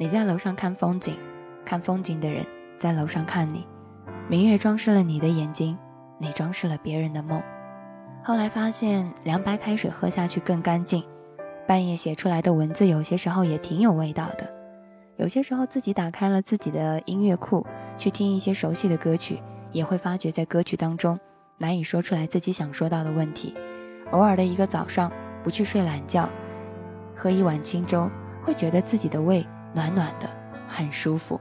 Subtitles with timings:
[0.00, 1.16] 你在楼上看风景，
[1.64, 2.46] 看风景的人
[2.78, 3.66] 在楼上看你。
[4.28, 5.76] 明月装饰了你的眼睛，
[6.18, 7.42] 你装饰了别人的梦。
[8.22, 11.02] 后来发现凉白开水喝下去更干净。
[11.66, 14.48] 半夜写出来的文字，有些时候也挺有味道的。
[15.16, 19.42] 有些时候自己打开了自己的音乐库，去听一些熟悉的歌曲，
[19.72, 21.18] 也会发觉在歌曲当中
[21.56, 23.52] 难以说出来自己想说到的问题。
[24.12, 25.10] 偶尔的一个早上，
[25.42, 26.28] 不去睡懒觉，
[27.16, 28.08] 喝一碗清粥，
[28.44, 29.44] 会觉得自己的胃
[29.78, 30.28] 暖暖的，
[30.66, 31.40] 很舒服。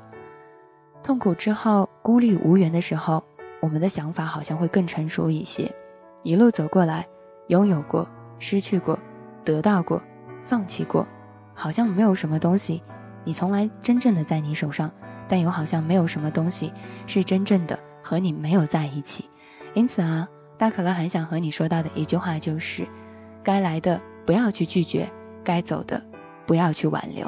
[1.02, 3.24] 痛苦之后，孤立无援的时候，
[3.60, 5.74] 我们的想法好像会更成熟一些。
[6.22, 7.08] 一路走过来，
[7.48, 9.00] 拥有过，失去过，
[9.44, 10.00] 得到过，
[10.46, 11.08] 放弃过，
[11.56, 12.84] 好像没有什么东西。
[13.24, 14.92] 你从来真正的在你手上，
[15.28, 16.72] 但又好像没有什么东西
[17.08, 19.28] 是真正的和你没有在一起。
[19.74, 20.28] 因此啊，
[20.60, 22.88] 大可乐很想和你说到的一句话就是：
[23.44, 25.10] 该来的不要去拒绝，
[25.44, 26.00] 该走的
[26.46, 27.28] 不要去挽留。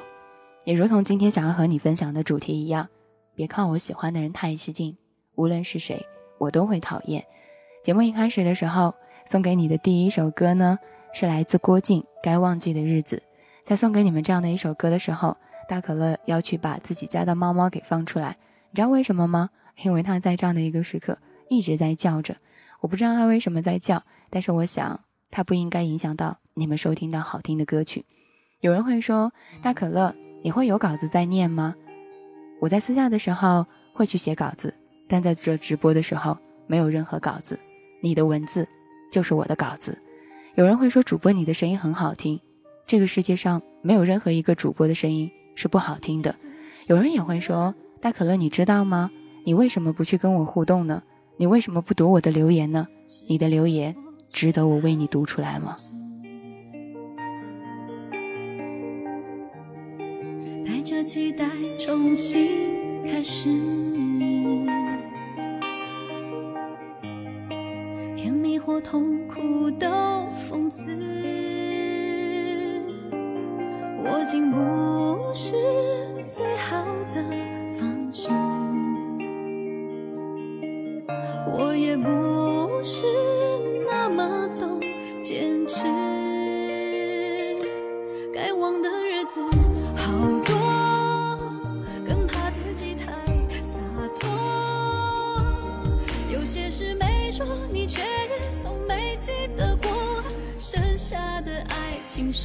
[0.70, 2.88] 也如同今天想要和你分享的主题一样，
[3.34, 4.96] 别靠我喜欢的人太起劲，
[5.34, 6.06] 无论是谁，
[6.38, 7.26] 我都会讨厌。
[7.84, 8.94] 节目一开始的时候，
[9.26, 10.78] 送给你的第一首歌呢，
[11.12, 13.16] 是来自郭靖《该忘记的日子》。
[13.64, 15.36] 在送给你们这样的一首歌的时候。
[15.68, 18.38] 大可乐要去把自己家的猫猫给放出来，
[18.70, 19.50] 你知道为什么吗？
[19.84, 22.38] 因为它在这样的一个时刻一直在叫着。
[22.80, 25.00] 我不知道它为什么在叫，但是我想
[25.32, 28.06] 它不应该影响到你们收听到好听的歌曲。
[28.62, 29.32] 有人会说，
[29.64, 31.76] 大可乐，你会有稿子在念吗？
[32.60, 34.74] 我在私下的时候会去写稿子，
[35.08, 36.38] 但在这直播的时候
[36.68, 37.60] 没有任何稿子。
[38.02, 38.68] 你的文字
[39.12, 39.98] 就是我的稿子。
[40.56, 42.40] 有人会说，主播你的声音很好听。
[42.86, 45.30] 这个世界上没有任何一个主播的声音。
[45.56, 46.34] 是不好听的，
[46.88, 49.12] 有人也会说：“大可乐，你知道吗？
[49.44, 51.04] 你为什么不去跟我互动呢？
[51.36, 52.88] 你为什么不读我的留言呢？
[53.28, 53.94] 你的留言
[54.30, 55.76] 值得我为你读出来吗？”
[60.90, 61.46] 着期待
[61.78, 62.50] 重新
[63.04, 63.48] 开始，
[68.16, 69.88] 甜蜜或痛苦都
[70.50, 70.98] 讽刺。
[74.00, 75.54] 我竟不是
[76.28, 77.24] 最好的
[77.76, 78.32] 方式，
[81.56, 83.06] 我也不是
[83.88, 84.79] 那么懂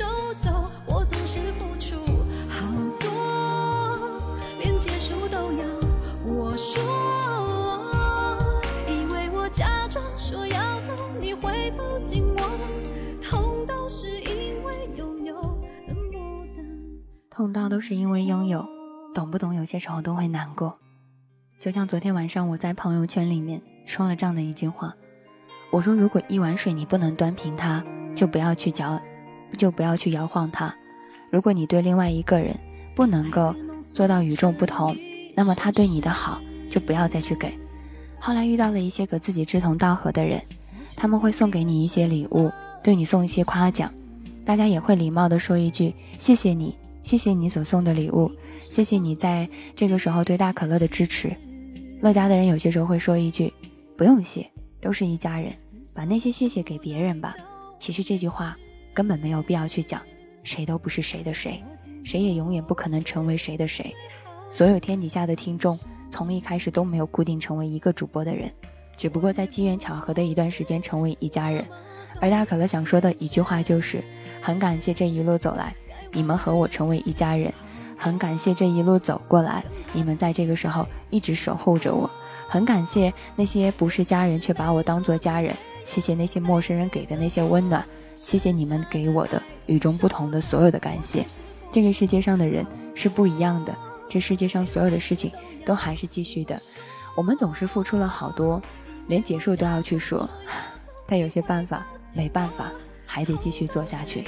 [0.02, 0.70] 爱，请收走。
[1.26, 1.96] 是付出
[2.50, 5.64] 好多，连结束都要
[6.26, 6.82] 我说。
[8.86, 12.42] 以为我假装说要走，你会抱紧我。
[13.22, 15.34] 痛到是因为拥有，
[15.86, 16.12] 等不
[16.54, 17.00] 等？
[17.30, 18.64] 痛到都是因为拥有，
[19.14, 19.54] 懂不懂？
[19.54, 20.78] 有些时候都会难过。
[21.58, 24.94] 就像昨天晚上我在朋友圈里面说了这样的一句话，
[25.72, 27.82] 我说如果一碗水你不能端平它，
[28.14, 29.00] 就不要去搅，
[29.56, 30.74] 就不要去摇晃它。
[31.30, 32.54] 如果你对另外一个人
[32.94, 33.54] 不能够
[33.92, 34.96] 做到与众不同，
[35.34, 36.40] 那么他对你的好
[36.70, 37.52] 就不要再去给。
[38.18, 40.40] 后来遇到了一些和自己志同道合的人，
[40.96, 42.50] 他们会送给你一些礼物，
[42.82, 43.92] 对你送一些夸奖，
[44.44, 51.34] 大家也会礼貌的说一句谢谢你，谢谢你所送的礼物，谢谢你在这个时候对大可乐的支持。
[52.00, 53.52] 乐家的人有些时候会说一句
[53.96, 54.48] 不用谢，
[54.80, 55.52] 都是一家人，
[55.94, 57.34] 把那些谢谢给别人吧。
[57.78, 58.56] 其实这句话
[58.94, 60.00] 根本没有必要去讲。
[60.44, 61.62] 谁都不是谁的谁，
[62.04, 63.92] 谁也永远不可能成为谁的谁。
[64.50, 65.78] 所有天底下的听众，
[66.10, 68.50] 从一开始都没有固定成为一个主播的人，
[68.96, 71.64] 只不过在机缘巧合的一段时间成为一家人。
[72.20, 74.04] 而大可乐想说的一句话就是：
[74.40, 75.74] 很感谢这一路走来，
[76.12, 77.50] 你们和我成为一家人；
[77.96, 82.08] 很感谢这一路走过来，你们在这个时候一直守候着我；
[82.48, 85.52] 很感谢那些不是家人却把我当做家人，
[85.84, 87.84] 谢谢那些陌生人给的那些温暖。
[88.14, 91.24] 谢谢你们给我的与众不同的所有的感谢。
[91.72, 93.74] 这个世界上的人是不一样的，
[94.08, 95.30] 这世界上所有的事情
[95.66, 96.60] 都还是继续的。
[97.16, 98.62] 我们总是付出了好多，
[99.08, 100.28] 连结束都要去说，
[101.06, 102.70] 但有些办法没办法，
[103.04, 104.24] 还得继续做下去。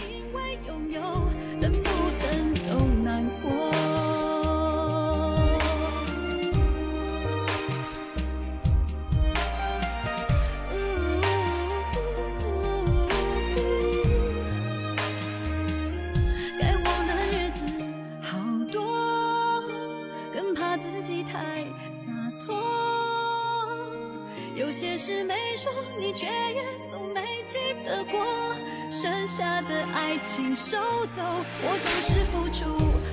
[30.17, 30.79] 爱情收
[31.13, 31.21] 走，
[31.61, 32.65] 我总是付出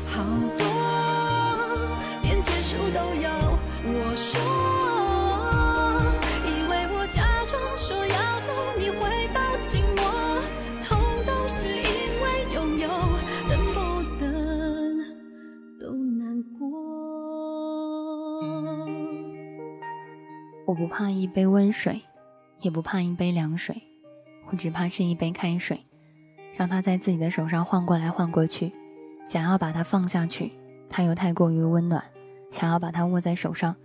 [0.07, 0.23] 好
[0.57, 0.63] 多。
[2.21, 3.29] 连结束都要
[3.83, 4.39] 我说。
[6.47, 10.01] 以为我假装说要走，你会抱紧我，
[10.87, 10.97] 痛
[11.27, 11.83] 都是因
[12.23, 12.23] 为
[12.53, 12.87] 拥有，
[13.49, 13.75] 等不
[14.17, 14.23] 等
[15.81, 16.63] 都难过。
[20.65, 22.01] 我不怕一杯温水，
[22.61, 23.83] 也不怕一杯凉水，
[24.49, 25.83] 我只怕是一杯开水，
[26.55, 28.71] 让它在自己的手上晃过来晃过去，
[29.25, 30.51] 想要把它放下去，
[30.89, 32.01] 它又太过于温暖；
[32.51, 33.75] 想要把它握在手上，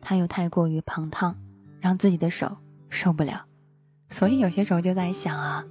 [0.00, 1.36] 它又太过于庞烫，
[1.80, 2.56] 让自己的手
[2.88, 3.44] 受不了。
[4.08, 5.64] 所以有些时候就在想啊，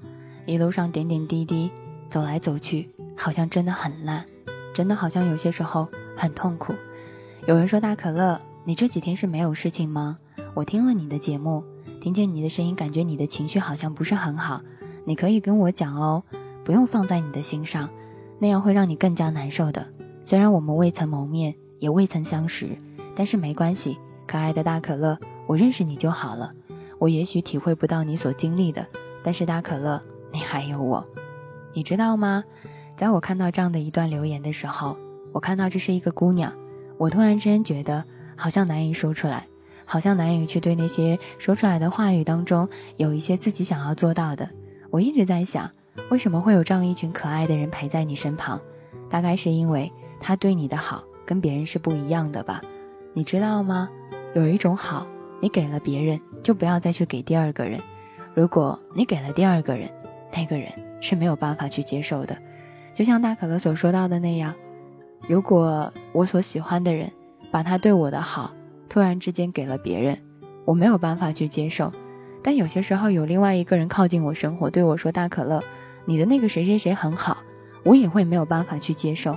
[0.46, 1.72] 一路上点点滴滴，
[2.10, 4.26] 走来走去，好像真的很烂，
[4.74, 5.88] 真的好像有些时候
[6.18, 6.74] 很痛苦。
[7.48, 10.18] 有人说大可乐，你这几天是没有事情吗？
[10.54, 11.64] 我听了你的节目，
[12.02, 14.62] 听见你的声音，感觉你的情绪好像不是很好。
[15.06, 16.24] 你可以跟我讲哦，
[16.72, 17.90] 不用放在你的心上，
[18.40, 19.86] 那样会让你更加难受的。
[20.24, 22.70] 虽然我们未曾谋面，也未曾相识，
[23.14, 26.54] 但是没关系，可爱的大可乐，我认识你就好了。
[26.98, 28.88] 我也许体会不到你所经历的，
[29.22, 30.02] 但是大可乐，
[30.32, 31.06] 你还有我，
[31.74, 32.42] 你知道吗？
[32.96, 34.96] 在我看到这样的一段留言的时候，
[35.34, 36.54] 我看到这是一个姑娘，
[36.98, 38.02] 我突然之间觉得
[38.38, 39.46] 好像难以说出来。
[39.84, 44.50] 好像难以去对那些说出来的话语当中有一些自己想要做到的。
[44.90, 45.70] 我一直在想，
[46.10, 48.60] 为什么会有这样一群可爱的人陪在你身旁？
[49.10, 52.62] 大概是因为他对你的好跟别人是不一样的吧？
[53.14, 53.90] 你知道吗？
[54.34, 55.06] 有一种好，
[55.40, 57.82] 你给了别人，就不要再去给第二个人。
[58.34, 59.90] 如果你给了第二个人，
[60.34, 60.72] 那个人
[61.02, 62.38] 是没有办法去接受的。
[62.94, 64.54] 就像大可乐所说到的那样，
[65.28, 67.12] 如果我所喜欢的人
[67.52, 68.52] 把他对我的好。
[68.90, 70.18] 突然之间给了别人，
[70.66, 71.94] 我没有办法去接受。
[72.44, 75.64] 但有些时候有另外一个人靠近我生活，对我说：“大可乐，
[76.06, 77.38] 你的那个谁谁谁很好。”
[77.84, 79.36] 我也会没有办法去接受，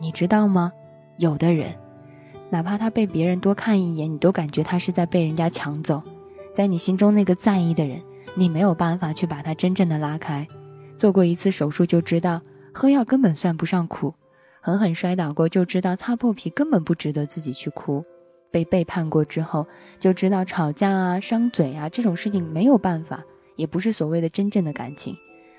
[0.00, 0.72] 你知道吗？
[1.18, 1.72] 有的人，
[2.50, 6.02] 哪怕他被别人多看一眼，你都感觉他是在被人家抢走。
[6.52, 8.02] 在你心中那个在意的人，
[8.34, 10.48] 你没有办法去把他真正的拉开。
[10.96, 12.40] 做过一次手术就知道，
[12.74, 14.12] 喝药根本算不上苦；
[14.60, 18.04] 狠狠摔倒过就知道，擦破皮根本不值得自己去哭。
[18.50, 19.64] 被背叛过之后，
[20.00, 23.22] 就知道吵架啊、伤嘴啊这种事情没有办法，
[23.54, 25.16] 也不是所谓的真正的感情。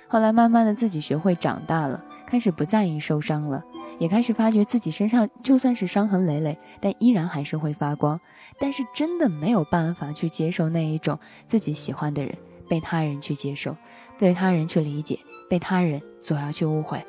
[0.07, 3.63] 后来慢慢的自己学会长大了，开始不在意受伤了，
[3.99, 8.19] 也开始发觉自己身上就算是伤痕累累，但依然还是会发光。
[8.59, 12.35] 但是真的没有办法去接受那一种自己喜欢的人
[12.69, 13.75] 被他人去接受，
[14.17, 15.19] 被他人去理解，
[15.49, 17.03] 被他人所要去误会。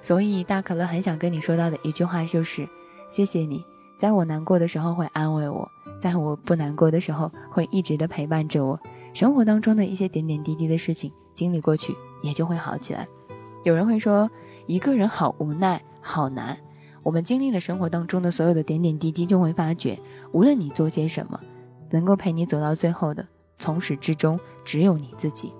[0.00, 2.68] 所以大可乐很想跟你说到的一句话就是：
[3.08, 3.64] 谢谢你。
[3.98, 5.70] 在我难过的时候会安慰我，
[6.00, 8.78] 在我不难过的时候会一直的陪伴着我。
[9.14, 13.06] 生活当中的一些点点滴滴的事情经历过去，也就会好起来。
[13.64, 14.30] 有人会说，
[14.66, 16.56] 一个人好无奈，好难。
[17.02, 19.98] 我们经历了生活当中的所有的点点滴滴，就会发觉，
[20.32, 21.38] 无论你做些什么，
[21.90, 23.26] 能够陪你走到最后的，
[23.58, 25.52] 从始至终只有你自己。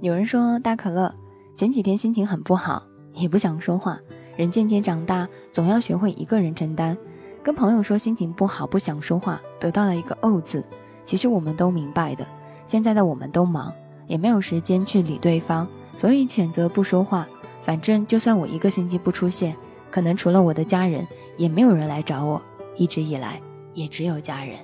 [0.00, 1.14] 有人说，大可乐
[1.54, 2.82] 前几天心情很不好，
[3.12, 3.98] 也不想说话。
[4.36, 6.96] 人渐渐长大，总要学会一个人承担。
[7.42, 10.64] 跟朋友说心情不好，不想说话，得到了一个“哦”字。
[11.04, 12.26] 其实我们都明白的，
[12.64, 13.72] 现在的我们都忙，
[14.06, 15.66] 也没有时间去理对方，
[15.96, 17.26] 所以选择不说话。
[17.62, 19.56] 反正就算我一个星期不出现，
[19.90, 21.06] 可能除了我的家人，
[21.36, 22.42] 也没有人来找我。
[22.74, 23.40] 一直以来，
[23.74, 24.56] 也只有家人。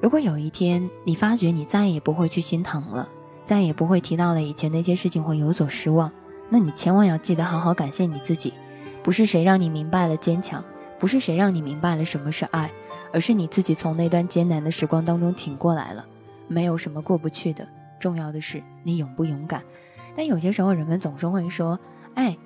[0.00, 3.08] 如果有一天你发觉你再也不会去心疼了，
[3.46, 6.10] 再也不会提到了以前那些事情，会有所失望，
[6.50, 8.52] 那你千万要记得好好感谢你自己。
[9.02, 10.62] 不是谁让你明白了坚强，
[10.98, 12.70] 不是谁让你明白了什么是爱，
[13.12, 16.04] 而是你自己从那段艰难的时光当中挺过来了。
[16.48, 17.66] 没有什么过不去的，
[17.98, 19.62] 重要的是你勇不勇敢。
[20.16, 21.78] 但有些时候人们总是会说，
[22.14, 22.36] 哎，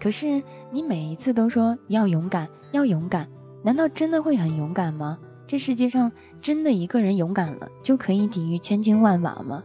[0.00, 3.28] 可是你每一次都说要勇敢，要勇敢，
[3.62, 5.18] 难道真的会很勇敢吗？
[5.46, 9.62] 这世界上真的一个人勇敢了就可以抵御千军万马吗？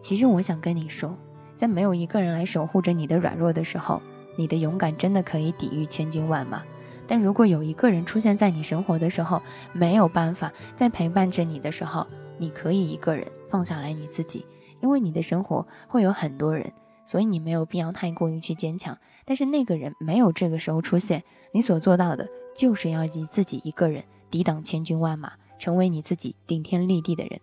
[0.00, 1.16] 其实我想跟你说，
[1.56, 4.00] 在没有一个人来守护着你的软弱的时候。
[4.36, 6.60] 你的勇敢真的可以抵御千军万马，
[7.06, 9.40] 但如果有一个人出现在你生活的时候，
[9.72, 12.04] 没有办法在陪伴着你的时候，
[12.36, 14.44] 你可以一个人放下来你自己，
[14.84, 16.70] 因为你的生活会有很多人，
[17.06, 18.98] 所以你没有必要太过于去坚强。
[19.24, 27.40] 但是那个人没有这个时候出现，你所做到的就是要以自己一个人抵挡千军万马，成为你自己顶天立地的人。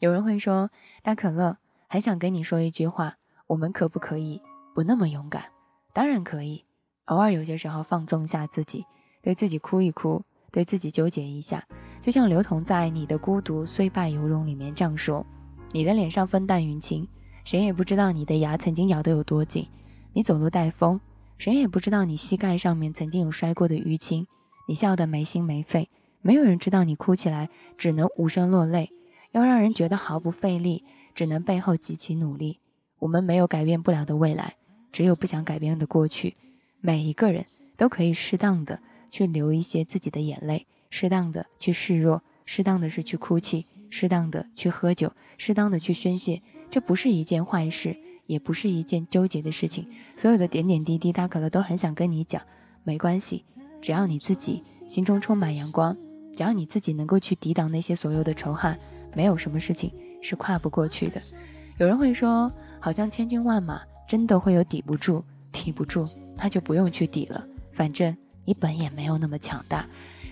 [0.00, 0.68] 有人会说，
[1.04, 3.14] 大可乐还想跟你说一句话，
[3.46, 4.42] 我们可不可以
[4.74, 5.44] 不那么勇敢？
[5.92, 6.64] 当然可以，
[7.04, 8.84] 偶尔有些时候放纵一下自己，
[9.22, 11.64] 对自己哭一哭，对自己纠结一下。
[12.02, 15.24] 就像刘同在《你的孤独虽败犹荣》里面这样说
[15.72, 17.06] ：“你的脸上风淡云轻，
[17.44, 19.66] 谁也不知道你的牙曾经咬得有多紧；
[20.12, 21.00] 你走路带风，
[21.38, 24.24] 谁也不知道你膝盖上面曾经有摔过的淤青；
[24.66, 25.88] 你笑得没心没肺，
[26.22, 27.48] 没有人知道你哭起来
[27.78, 28.90] 只能无声落泪，
[29.30, 30.82] 要让人觉得毫不费力，
[31.14, 32.58] 只能背后极其努力。
[32.98, 34.56] 我们没有改变不了的未来，
[34.90, 36.34] 只有不想改变的过去。
[36.80, 37.46] 每一个人
[37.76, 46.42] 都可以适当的去流一些自己的眼泪，适当的去示弱，适当的是去哭泣，适当的去喝酒，适当的去宣泄。
[46.68, 49.86] 这不是一件坏事，也不是一件纠结的事情。
[50.16, 52.42] 所有的点点滴滴，大可乐都很想跟你讲，
[52.82, 53.44] 没关系，
[53.80, 55.96] 只要你自己心中充满阳光，
[56.36, 58.76] 只要你自己能够去抵挡那些所有的仇恨，
[59.14, 61.22] 没有什么事情是跨不过去的。
[61.78, 66.04] 有人会说，好像千军万马真的会有抵不住，抵不住，
[66.36, 69.86] 那就不用去抵了，反正你本也没有那么强大。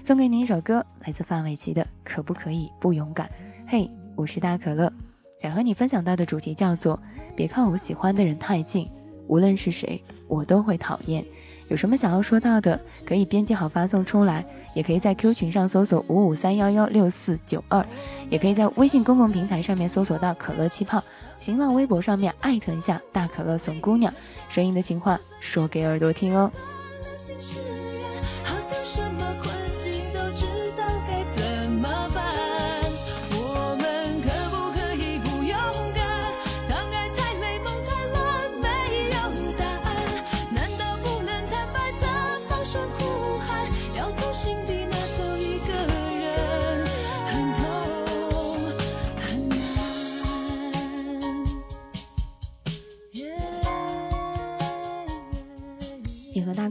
[0.09, 3.27] 送给你一首歌，来自范玮琪的《可不可以不勇敢》。
[3.67, 4.91] 嘿，我是大可乐。
[5.39, 6.99] 想和你分享到的主题叫做
[7.37, 8.89] “别靠我喜欢的人太近，
[9.27, 11.23] 无论是谁，我都会讨厌”。
[11.69, 14.43] 有什么想要说到的，可以编辑好发送出来，
[14.75, 17.87] 也可以在 Q 群上搜索五五三幺幺六四九二，
[18.31, 21.05] 也可以在微信公共平台上面搜索到可乐气泡，
[21.39, 24.11] 新浪微博上面艾特一下大可乐怂姑娘，
[24.49, 26.51] 声音的情话说给耳朵听哦。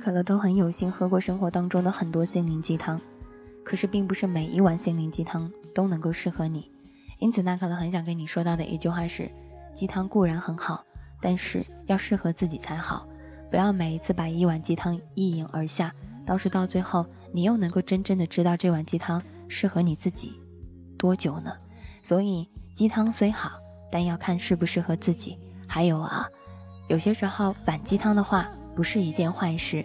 [0.08, 2.98] 可乐都很有幸喝过生活当中的很多心灵鸡汤，
[3.62, 6.72] 可是并不是每一碗心灵鸡汤都能够适合你。
[7.20, 9.30] 因此，大可乐很想跟你说到的一句话是：
[9.74, 10.82] 鸡汤固然很好，
[11.22, 13.06] 但是要适合自己才好。
[13.52, 15.94] 不要每一次把一碗鸡汤一饮而下，
[16.26, 20.40] 倒是到最后你又能够真正的知道这碗鸡汤适合你自己
[20.98, 21.52] 多久呢？
[22.02, 23.60] 所以，鸡汤虽好，
[23.92, 25.38] 但要看适不适合自己。
[25.68, 26.26] 还有啊，
[26.88, 28.50] 有些时候反鸡汤的话。
[28.78, 29.84] 不是一件坏事。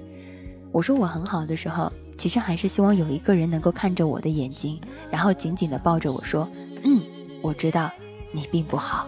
[0.72, 6.48] 我说我很好的时候，其实还是希望有一个人能够看着我的眼睛，然后紧紧地抱着我说
[6.82, 7.02] ：“嗯，
[7.42, 7.90] 我知道
[8.32, 9.06] 你并不好。”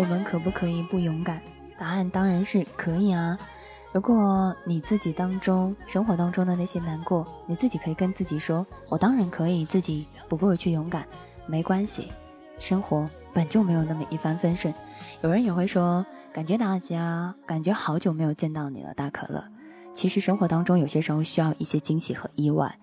[0.00, 1.42] 我们可不可以不勇敢？
[1.78, 3.38] 答案当然是可以啊！
[3.92, 11.06] 如果你自己当中生活当中的那些难过，你自己可以跟自己说：“我当然可以自己不够去勇敢，
[11.46, 12.08] 没关系，
[12.58, 14.72] 生活本就没有那么一帆风顺。”
[15.20, 19.44] 有人也会说：“感觉大家感觉好久没有见到你了，大可乐。”
[19.92, 22.74] 其实生活当中有些时候需要一些惊喜和意外，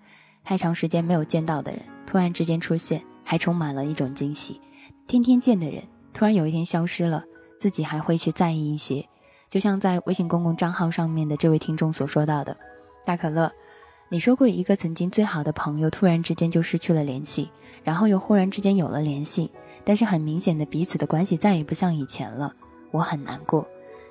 [0.44, 4.60] 太长时间没有见到的人突然之间出现，还充满了一种惊喜。
[5.08, 5.82] 天天见的人。
[6.18, 7.24] 突然有一天消失了，
[7.60, 9.08] 自己还会去在意一些，
[9.48, 12.56] 就像在微信公共账号上面的这位听众所说到的，
[13.06, 13.52] 大可乐，
[14.08, 17.48] 你说过一个曾经最好的朋友突然之间就失去了联系，
[17.84, 19.48] 然后又忽然之间有了联系，
[19.84, 22.52] 但是很明显的彼此的关系再也不像以前了，
[22.90, 23.64] 我很难过。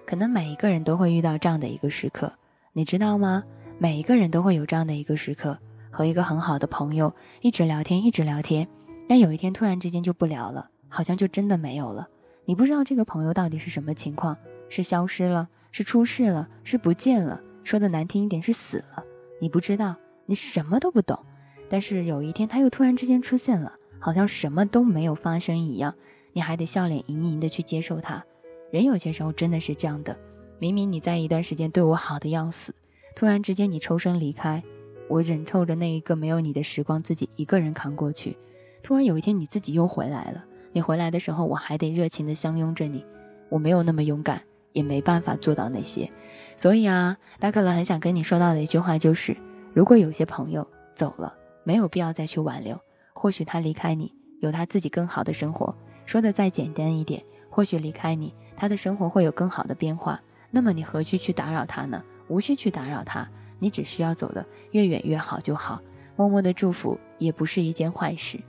[0.06, 2.32] 可能每一个人都会遇到这样的一个时刻，
[2.72, 3.44] 你知道吗？
[3.80, 5.58] 每一个人都会有这样的一个时刻，
[5.92, 8.66] 和一个很好的朋友一直聊天，一直聊天，
[9.10, 10.70] 但有一天突然之间就不聊了。
[10.98, 12.08] 好像就真的没有了。
[12.44, 14.36] 你不知道这个朋友到底是什么情况，
[14.68, 19.04] 是消失了，是出事了，是不见了，说的难听一点是死了。
[19.40, 21.24] 你不知道，你什么都不懂。
[21.70, 25.94] 但是有一天他又突然之间出现了，好像什么都没有发生一样，
[26.34, 28.26] 你还得笑脸盈盈的去接受他。
[28.72, 30.18] 人有些时候真的是这样的，
[30.58, 32.74] 明明你在一段时间对我好的要死，
[33.16, 34.64] 突然之间你抽身离开，
[35.08, 38.36] 我忍受着那一个没有你的时光，自己一个人扛过去。
[38.82, 40.44] 突然有一天你自己又回来了。
[40.72, 43.06] 你回来的时候，我还得热情的相拥着你。
[43.50, 44.42] 我没有那么勇敢，
[44.74, 46.12] 也没办法做到那些。
[46.56, 49.36] 所以啊，大可乐很想跟你说到的一句话就是：
[49.74, 51.34] 如果有些朋友走了，
[51.64, 52.80] 没有必要再去挽留。
[53.14, 55.76] 或许他离开你，有他自己更好的生活。
[56.06, 60.22] 说的再简单一点，或许离开你，他的生活会有更好的变化。
[60.52, 62.04] 那么你何须去打扰他呢？
[62.28, 63.28] 无需去打扰他，
[63.60, 65.82] 你只需要走的越远越好就好。
[66.16, 68.40] 默默的祝福也不是一件坏事。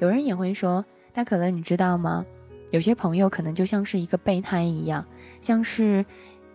[0.00, 2.24] 有人也会说，大可能，你知道吗？
[2.70, 5.04] 有些朋友可能就像是一个备胎一样，
[5.40, 6.04] 像是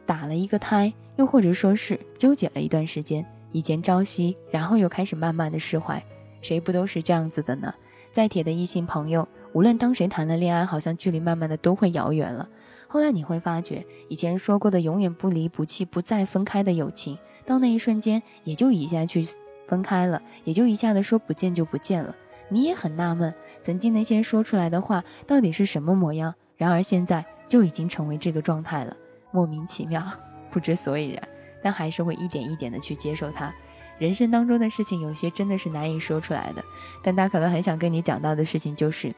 [0.06, 6.02] 打了一个胎，又或者说是纠结了一段时间，以前朝夕，然后又开始慢慢的释怀。
[6.42, 7.74] 谁不都是这样子的呢？
[8.14, 12.48] 再铁的异性朋友，无论当谁谈了恋爱，好像距离慢慢的都会遥远了。
[12.88, 19.28] 后来你会发觉，以前说过的永远不离不弃、不再分开的友情，到那一瞬间也就一下去
[19.68, 22.16] 分开了，也就一下子说不见就不见了。
[22.48, 23.34] 你也很纳闷，
[23.66, 26.36] 曾经那些说出来的话到底是什么模样？
[26.56, 28.96] 然而现在就已经成为这个状态了，
[29.32, 30.06] 莫名其妙，
[30.52, 31.28] 不知所以然，
[31.64, 33.52] 但还是会一点一点的去接受它。
[33.98, 36.64] 人生当中的事情，有些真的是难以说出来的。
[37.02, 39.12] 但他可能很想跟你讲到的事情就是，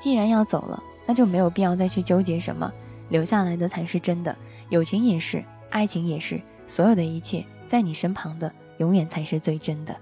[0.00, 2.72] 既然要走了，那就没有必要再去纠结什么，
[3.08, 4.34] 留下来的才是真的。
[4.68, 9.96] 友情也是，爱情也是，所有的一切在你身旁的，永远才是最真的。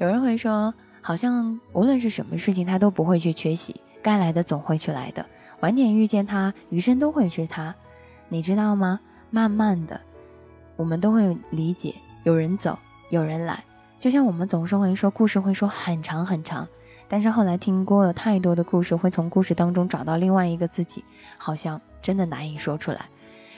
[0.00, 0.74] 有人会说。
[1.02, 5.24] 好像无论是什么事情，他都不会去缺席，该来的总会去来的。
[5.60, 7.74] 晚点遇见他，余生都会是他，
[8.28, 9.00] 你知道吗？
[9.30, 10.00] 慢慢的，
[10.76, 12.78] 我们都会理解，有人走，
[13.10, 13.62] 有人来。
[13.98, 16.66] 就像我们总是会说故事会说很长很长，
[17.08, 21.04] 但是后来听过了太多的故事，会从故事当中找到另外一个自己，
[21.36, 23.06] 好像真的难以说出来。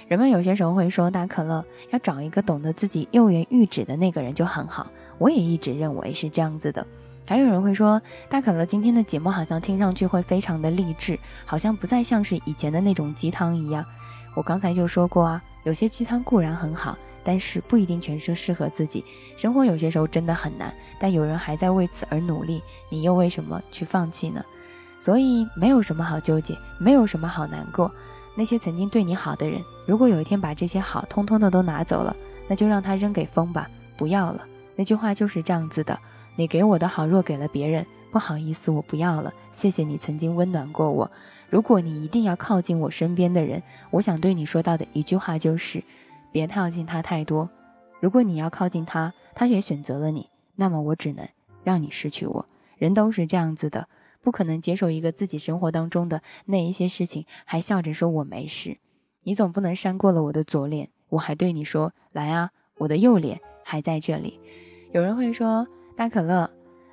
[0.08, 6.84] 人们有些时候会说大可乐要找一个懂得自己幼言喻止的那个人就很好，我也一直认为是这样子的。
[7.24, 13.84] 还有人会说，大可乐今天的节目好像听上去会非常的励志，好像不再像是以前的那种鸡汤一样。
[14.34, 19.04] 我刚才就说过啊，有些鸡汤固然很好，但是不一定全是适合自己。
[19.36, 24.44] 生活有些时候真的很难，但有人还在为此而努力，你又为什么去放弃呢？
[25.00, 27.90] 所以没有什么好纠结，没有什么好难过。
[28.36, 32.16] 那些曾经对你好的人，如果有一天把这些好通通的都拿走了，
[32.48, 34.42] 那就让他扔给风吧，不要了。
[34.74, 35.98] 那句话就是这样子的。
[36.34, 39.33] 你给我的好，若给了别人，不好意思，我不要了。
[39.52, 41.11] 谢谢你曾经温暖过我。
[41.50, 45.83] 如果你一定要靠近我身边的人，我想对你说到的一句话就是：
[46.33, 47.50] 别靠近他太多。
[48.00, 51.28] 如果你要靠近他，他也选择了你，那么我只能
[51.62, 52.46] 让你失去我。
[52.78, 53.87] 人都是这样子的，
[54.22, 58.78] 不可能接受一个自己生活当中的那一些事情，还笑着说我没事。
[59.24, 64.40] 你总不能扇过了我的左脸，我还对你说来啊，我的右脸还在这里。
[64.92, 65.68] 有人会说。
[65.94, 66.50] 大可乐，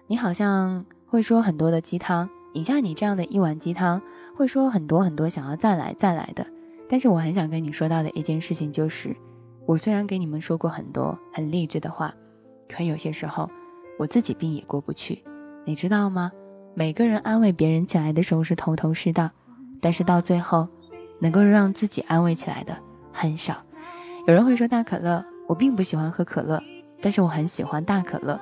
[0.08, 4.02] 你好像会说很多的鸡汤，以下你这样的一碗鸡汤，
[4.36, 6.46] 会说很多很多想要再来再来的。
[6.90, 9.16] 但是我很想跟你说到的一件事情就是，
[9.66, 12.14] 我虽然给你们说过很多很励志的话，
[12.68, 13.50] 可有些时候
[13.98, 15.24] 我自己病也过不去，
[15.66, 16.32] 你知道吗？
[16.74, 19.30] 每个人安慰别人起来的时候是头头是道，
[19.82, 20.68] 但是到最后
[21.22, 22.76] 能够让自己安慰起来的
[23.14, 23.56] 很少。
[24.28, 26.62] 有人会说大可乐，我并不喜欢喝可乐，
[27.02, 28.40] 但是我很喜欢大可乐。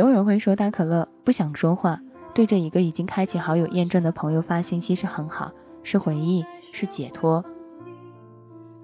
[0.00, 2.00] 有人会说大可乐不想说话，
[2.32, 7.44] 对着一个已经开启好友验证的朋友发信息是很好，是回忆，是解脱。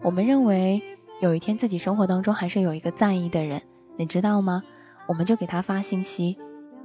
[0.03, 0.83] 我们认为
[1.21, 3.63] 有一天自己生活当中还是有一个在意的人，
[3.97, 4.63] 你知道吗？
[5.07, 6.37] 我们就给他发信息，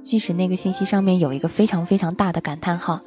[0.02, 3.00] 即使那个信息上面有一个非常非常大的感叹号，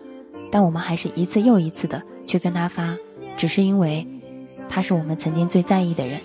[0.51, 2.95] 但我们还是一次又一次的去跟他发，
[3.35, 4.05] 只是因为
[4.69, 6.19] 他是我们曾经最在意的人。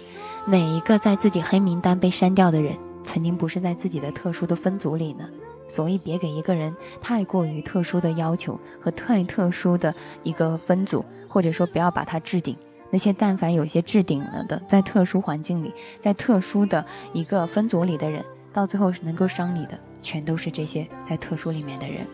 [0.46, 2.76] 哪一个在自己黑名单被删掉的人？
[3.04, 5.28] 曾经不是在自己的特殊的分组里呢，
[5.66, 12.56] 所以别给一个人太过于特殊的要求和太特殊的一个分组，或者说不要把它置顶。
[12.90, 22.06] 那些但凡有些置顶了的，在特殊环境里，在特殊的一个分组里的人，到最后是能够伤你的，全都是这些在特殊里面的人。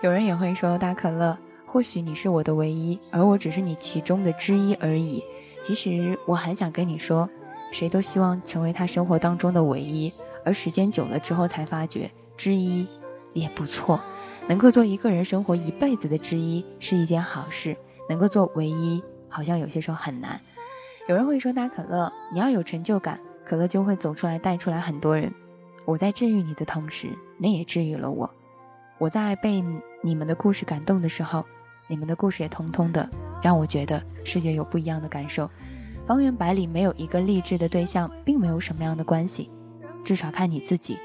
[0.00, 5.22] 有人也会说，大可乐，或许你是我的唯一，而我只是你其中的之一而已。
[5.64, 7.28] 其实我很想跟你说。
[7.72, 10.12] 谁都希望成为他生活当中的唯一，
[10.44, 12.86] 而时间久了之后才发觉之一
[13.34, 14.00] 也不错。
[14.46, 17.76] 能够做一个人生活一辈子的之一是一件好事，
[18.08, 20.40] 能够做唯一好像有些时候很难。
[21.08, 25.32] 有人会说大可乐，你要有成就感，可乐就会走出来带出来很多人。
[25.84, 27.08] 我在治愈你的同时，
[27.38, 28.30] 那也治愈了我。
[28.98, 29.64] 我在被
[30.00, 31.44] 你们的故事感动的时候，
[31.88, 33.08] 你们的故事也通通的
[33.42, 35.48] 让我觉得世界有不一样的感受。
[36.06, 39.48] 方圆百里没有一个励志的对象，并没有什么样的关系，
[40.04, 40.98] 至少看你自己。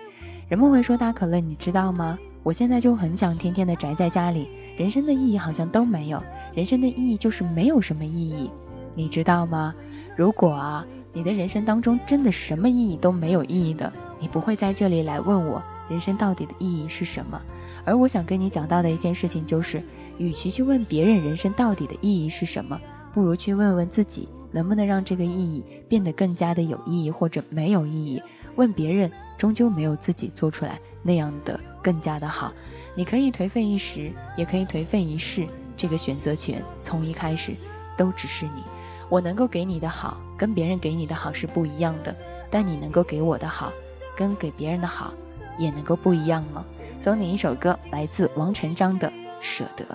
[0.47, 2.17] 人们会说大可乐，你知道吗？
[2.43, 6.23] 我现在就很想天天的宅在家里，人生的意义好像都没有，
[6.55, 8.49] 人生的意义就是没有什么意义，
[8.95, 9.75] 你知道吗？
[10.15, 17.39] 如果啊，你的人生当中真的什么意义都没有意义的，你不会在这里来问我人生到底的意义是什么。
[17.83, 19.83] 而我想跟你讲到的一件事情就是，
[20.17, 22.79] 与其去问别人人生到底的意义是什么，
[23.13, 24.27] 不如去问问自己。
[24.57, 28.19] 能不能让这个意义变得更加的有意义，或者没有意义？
[28.55, 32.51] 问别人终究没有自己做出来那样的更加的好。
[32.95, 35.45] 你可以颓废一时，也可以颓废一世，
[35.77, 37.53] 这个选择权从一开始
[37.95, 38.63] 都只是你。
[39.09, 42.15] 我能够给你的好，跟别人给你的好是不一样的，
[42.49, 43.71] 但你能够给我的好，
[44.17, 45.13] 跟给别人的好
[45.59, 46.65] 也能够不一样吗？
[46.99, 49.07] 送你一首歌，来自王成章的
[49.39, 49.85] 《舍得》。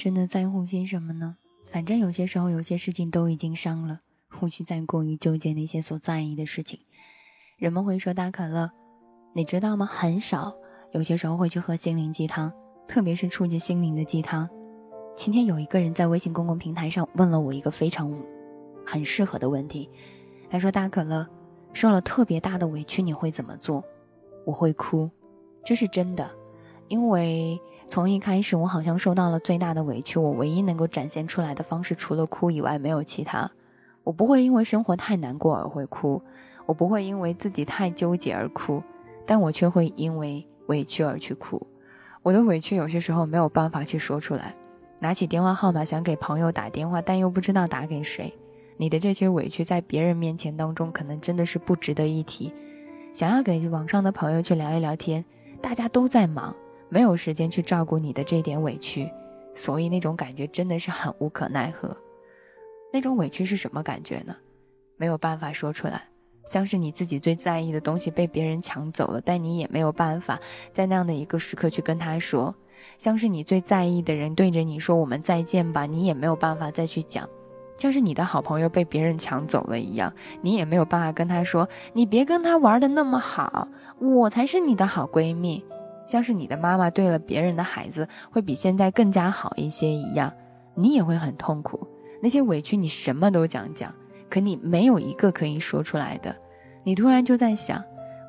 [0.00, 1.36] 真的在乎些什么呢？
[1.70, 4.00] 反正有些时候，有些事情都已经伤了，
[4.40, 6.80] 无需再过于纠结那些所在意的事情。
[7.58, 8.70] 人们会说大可乐，
[9.34, 9.84] 你知道吗？
[9.84, 10.54] 很少，
[10.92, 12.50] 有些时候会去喝心灵鸡汤，
[12.88, 14.48] 特别是触及心灵的鸡汤。
[15.18, 18.10] 今天有一个人在微信公共平台上问了我一个非常
[18.86, 19.90] 很适合的问题，
[20.48, 21.28] 他说：“大可乐，
[21.74, 23.84] 受了特别大的委屈，你会怎么做？”
[24.46, 25.10] 我会哭，
[25.62, 26.30] 这是真的，
[26.88, 27.60] 因为。
[27.90, 30.16] 从一开始，我好像受到了最大的委屈。
[30.16, 33.50] 我唯一能够展现出来的方式，除了哭以外，没有其他。
[34.04, 36.22] 我不会因为生活太难过而会哭，
[36.66, 38.80] 我不会因为自己太纠结而哭，
[39.26, 41.66] 但我却会因为委屈而去哭。
[42.22, 44.54] 我的委屈有些时候没有办法去说出来。
[45.00, 48.32] 拿起电话号码想给朋友打电话，但又不知道打给谁。
[48.76, 52.52] 你的这些委屈在别人面前当中，可能真的是不值得一提。
[53.12, 55.24] 想要给网上的朋友去聊一聊天，
[55.60, 56.54] 大家都在忙。
[56.90, 59.10] 没有时间去照顾你的这点委屈，
[59.54, 61.96] 所以那种感觉真的是很无可奈何。
[62.92, 64.34] 那种委屈是什么感觉呢？
[64.96, 66.02] 没有办法说出来，
[66.44, 70.38] 像是你自己最在意的东西被别人抢走了，但你也没有办法
[70.72, 72.52] 在那样的一个时刻去跟他说；
[72.98, 77.24] 像是你最在意的人对着你说“我们再见吧”，你也没有办法再去讲；
[77.78, 83.68] 像是你的好朋友被别人抢走了一样，你也没有办法跟他说“你别跟他玩的那么好，
[84.00, 85.64] 我才是你的好闺蜜”。
[86.10, 90.32] 像是你的妈妈对了别人的孩子会比现在更加好一些一样，
[90.74, 91.86] 你也会很痛苦。
[92.20, 93.94] 那些委屈你什么都讲讲，
[94.28, 96.34] 可你没有一个可以说出来的。
[96.82, 97.80] 你突然就在想，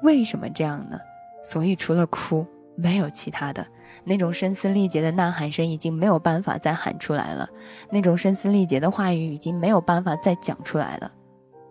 [0.04, 1.00] 为什么这样呢？
[1.44, 3.65] 所以除了哭，没有其他的。
[4.04, 7.50] 那种声嘶力竭的呐喊声已经没有办法再喊出来了，
[7.89, 11.12] 那种声嘶力竭的话语已经没有办法再讲出来了。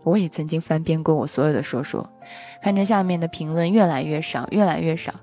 [0.05, 2.11] 我也曾经翻遍过我所有的说说，
[2.61, 5.15] 看着下面的评论越来越少，越来越少。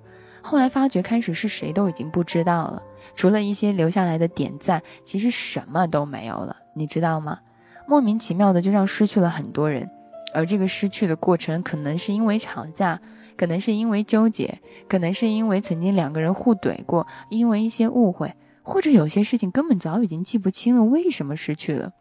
[0.49, 2.81] 后来发觉，开始是谁都已经不知道了，
[3.17, 7.37] 除了一些留下来的点赞，其实什么都没有了，你知道吗？
[7.85, 9.89] 莫名其妙的就让失去了很多人，
[10.33, 12.97] 而这个失去的过程，可能是因为吵架，
[13.35, 14.57] 可能是因为纠结，
[14.87, 18.33] 可能是因为曾经两个人互怼过，因为一些误会，
[18.63, 21.91] 或者有些事情根本早已经记不清了，为什么失去了？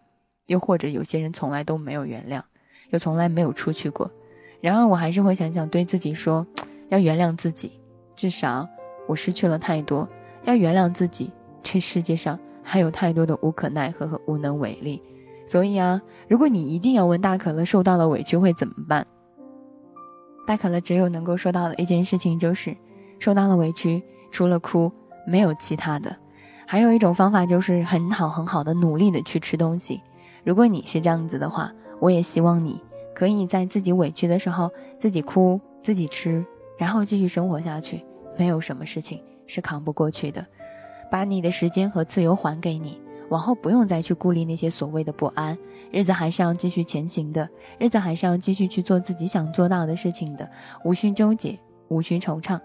[0.47, 2.43] 又或者有些人从来都没有原谅，
[2.91, 4.09] 又从来没有出去过。
[4.61, 6.47] 然而我还是会想想对自己说，
[6.91, 7.73] 要原谅自己。
[8.17, 8.67] 至少
[9.07, 10.09] 我失去了太多，
[10.45, 11.31] 要原谅自己。
[11.63, 15.03] 这世界上还有太多的无可奈何和无能为力。
[15.47, 19.07] 所以啊，如果你一定要问大可乐受到了委屈会怎么办，
[20.47, 22.77] 大可乐只有能够说到的一件事情就是，
[23.19, 24.03] 受到了委屈，
[24.33, 24.91] 除了哭
[25.27, 26.17] 没有其他的。
[26.67, 30.01] 还有一种方法就是很好很好的努力的去吃东西。
[30.43, 32.81] 如果你是这样子的话，我也希望你
[33.15, 36.45] 可以在自己委屈的时候自己哭，自己吃。
[36.77, 38.05] 然后继续生活下去，
[38.37, 40.45] 没有什么事情是扛不过去的。
[41.11, 45.57] 把你的时间和自由还给你，往后不用再去顾虑那些所谓的不安，
[45.91, 50.51] 日子还是要继续前行的，日子还是要继续去做自己想做到的事情的，
[50.85, 51.59] 无需纠结，
[51.89, 52.61] 无需惆怅。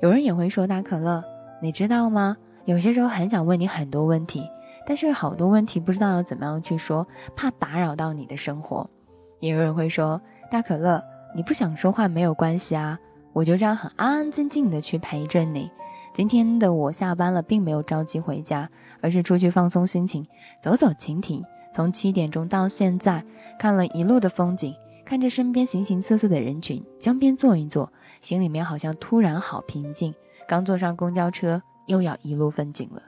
[0.00, 1.22] 有人也会说大可乐，
[1.62, 2.36] 你知道吗？
[2.64, 4.42] 有些时候很想问你很多问题，
[4.84, 8.90] 但是好多问题不知道要怎么样去说，怕打扰到你的生活。
[9.38, 11.00] 也有人会说：“大可乐，
[11.34, 12.98] 你不想说话没有关系啊，
[13.36, 15.70] 我就这样很安安静静的去陪着你。
[16.14, 18.66] 今天的我下班了，并没有着急回家，
[19.02, 20.26] 而是出去放松心情，
[20.58, 21.44] 走走停停。
[21.74, 23.22] 从七点钟到现在，
[23.58, 30.14] 看了一路的风景，看着身边形形色色的人群，江边坐一坐，心里面好像突然好平静。
[30.48, 33.02] 刚坐上公交车，又要一路风景了。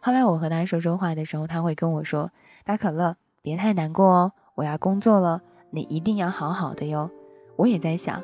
[0.00, 2.30] 后来我和他说说话的时候，他会跟我说
[2.64, 5.42] ：“大可乐，别太难过哦，我要工作了。”
[5.74, 7.10] 你一定要好好的哟，
[7.56, 8.22] 我也在想，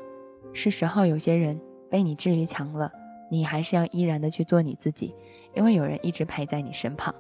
[0.59, 2.91] 是时候有些人被你治愈强了，
[3.31, 5.15] 你还是要依然的去做你自己，
[5.55, 7.15] 因为有人一直陪在你身旁。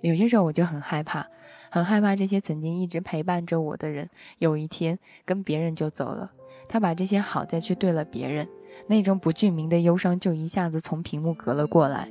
[0.00, 1.26] 有些时候我就很害怕，
[1.68, 6.32] 很害怕这些曾经一直陪伴着我的人，有一天跟别人就走了，
[6.66, 8.48] 他把这些好再去对了别人，
[8.86, 12.08] 那种不具名的忧伤就一下子从屏幕隔了过来。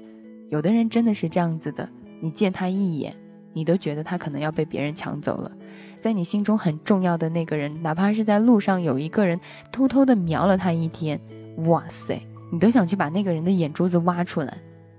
[0.51, 1.89] 有的人真的是这样子的，
[2.21, 3.15] 你见他一眼，
[3.51, 5.51] 你都觉得他可能要被别人抢走了。
[5.99, 9.39] 在你心中很重要的那个人，哪怕是在路上有一个人
[9.71, 11.19] 偷偷的瞄了他一天，
[11.65, 14.57] 哇塞，你都想去把那个人的眼珠子挖出来，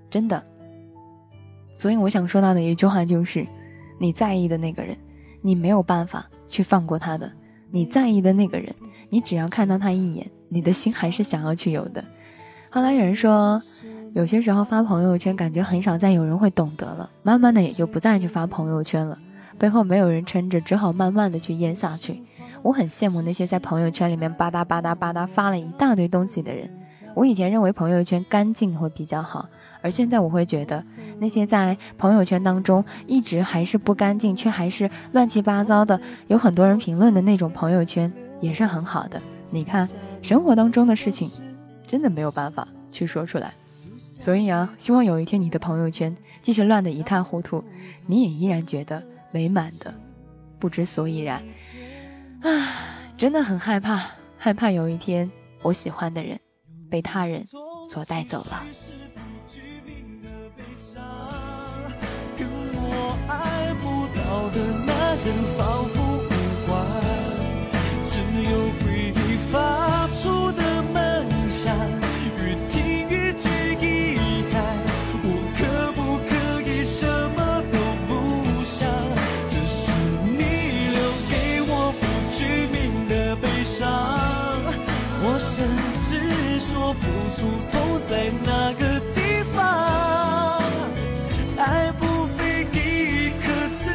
[0.09, 0.43] 真的。
[1.77, 3.47] 所以我想说到的一句话就是：
[3.97, 4.97] 你在意的那个人，
[5.41, 7.27] 你没有办法去放过他的；
[7.71, 8.75] 你在意的那个人，
[9.09, 12.03] 你只要看到他一眼，你的心还是想要去有的。
[12.69, 13.61] 后来有人说，
[14.13, 19.17] 有些时候发朋友圈，感觉很少再有人会懂得了，慢慢的也就不再去发朋友圈了。
[19.59, 22.23] 背后没有人撑着，只好慢慢的去咽下去。
[22.61, 26.69] 我很羡慕那些在朋友圈里面吧嗒吧嗒吧嗒发了一大堆东西的人。
[27.13, 29.47] 我以前认为朋友圈干净会比较好，
[29.81, 30.83] 而现在我会觉得
[31.19, 39.21] 那些在朋友圈当中一直还是不干净，却还是乱七八糟的，有很多人评论的那种朋友圈也是很好的。
[39.49, 39.89] 你看，
[40.21, 41.29] 生活当中的事情
[41.85, 43.53] 真的没有办法去说出来。
[44.19, 47.63] 所以啊，希望有一天你的朋友圈即使乱得一塌糊涂，
[48.05, 49.01] 你也依然觉得。
[49.31, 49.93] 美满的，
[50.59, 51.43] 不知所以然，
[52.41, 55.29] 啊，真的很害怕，害怕有一天
[55.61, 56.39] 我喜欢的人
[56.89, 57.45] 被他人
[57.89, 58.63] 所带走了
[62.41, 63.83] 我爱不
[64.17, 65.88] 到的男人放。
[88.09, 90.59] 在那个地方，
[91.59, 93.91] 爱不必一颗刺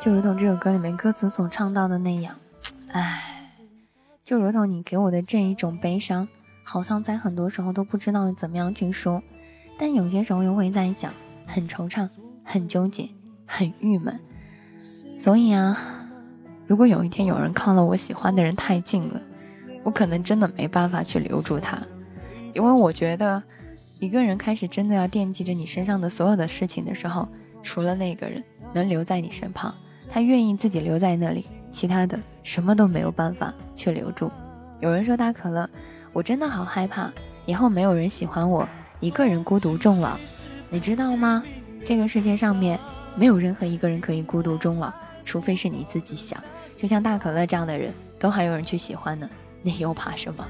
[0.00, 2.36] 就如同这首歌里面歌词所唱到的那样，
[2.92, 3.50] 唉，
[4.22, 6.28] 就如同你给我的这一种悲伤，
[6.62, 9.20] 好像在很多时候都不知道怎么样去说，
[9.76, 11.12] 但有些时候又会在想，
[11.44, 12.08] 很惆怅，
[12.44, 13.08] 很纠结，
[13.44, 14.16] 很郁闷。
[15.18, 15.76] 所以啊，
[16.68, 19.20] 如果有一天有人靠了我喜欢的人太近了，
[19.86, 21.78] 我可能真的没办法去留住他，
[22.52, 23.40] 因为我觉得，
[24.00, 27.28] 一个人开始真的要惦记着你身上的所有的事情的时候，
[27.62, 28.42] 除了那个人
[28.74, 29.72] 能留在你身旁。
[30.10, 34.28] 他愿意自己留在那里，其他的什么都没有办法去留住。
[34.80, 35.70] 有人说大可乐，
[36.12, 37.08] 我真的好害怕，
[37.44, 38.68] 以后没有人喜欢我，
[38.98, 40.18] 一个人孤独终老。
[40.68, 41.44] 你知道吗？
[41.86, 42.76] 这个世界上面
[43.14, 44.92] 没有任何一个人可以孤独终老，
[45.24, 46.42] 除非是你自己想。
[46.76, 49.30] 就像大可乐这样的人，都还有人去喜欢呢，
[49.66, 50.46] 你又怕什么？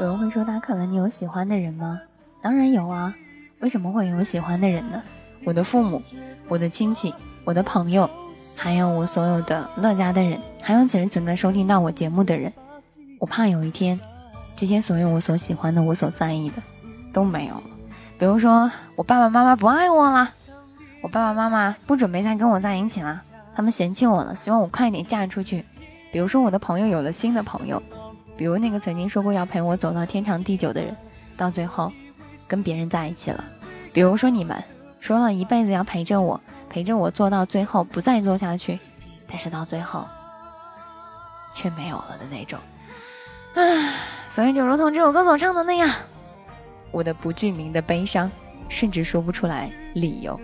[0.00, 2.00] 有人会说：“他可能，你有喜欢的人吗？”
[2.42, 3.14] 当然有啊，
[3.60, 5.00] 为什么会有喜欢的人呢？
[5.44, 6.02] 我的父母、
[6.48, 7.14] 我的亲戚、
[7.46, 8.10] 我的朋友，
[8.56, 12.52] 还有我所有的乐家的人，还有整整个收听到我节目的人。
[13.20, 14.00] 我怕有一天，
[14.56, 16.60] 这些所有我所喜欢的、我所在意的
[17.12, 17.62] 都没有了。
[18.18, 20.28] 比如说，我爸爸妈妈不爱我了，
[21.00, 23.22] 我爸爸妈妈不准备再跟我在一起了，
[23.54, 25.64] 他们嫌弃我了，希望我快点嫁出去。
[26.10, 27.80] 比如说，我的朋友有了新的朋友。
[28.36, 30.96] 比如那个曾经说过要陪我走到天长地久的人，
[31.36, 31.92] 到最后
[32.48, 33.44] 跟别人在一起了。
[33.92, 34.60] 比如说你们
[34.98, 36.40] 说了一辈子要陪着我，
[36.76, 38.78] 陪着我做到最后不再做下去，
[39.26, 40.06] 但是到最后
[41.50, 42.60] 却没有了的那种。
[43.54, 43.94] 唉，
[44.28, 45.90] 所以就如同这首歌所唱的那样，
[46.90, 48.30] 我的不具名的悲伤，
[48.68, 50.38] 甚至说不出来理由。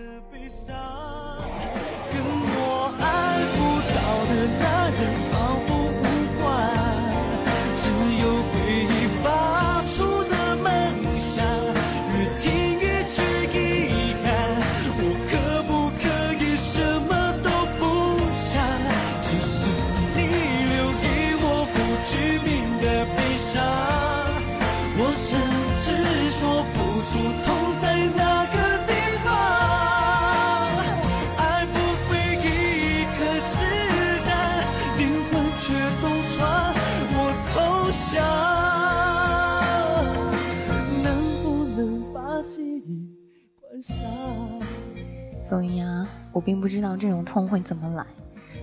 [45.53, 48.07] 所以啊，我并不知道这种痛会怎么来，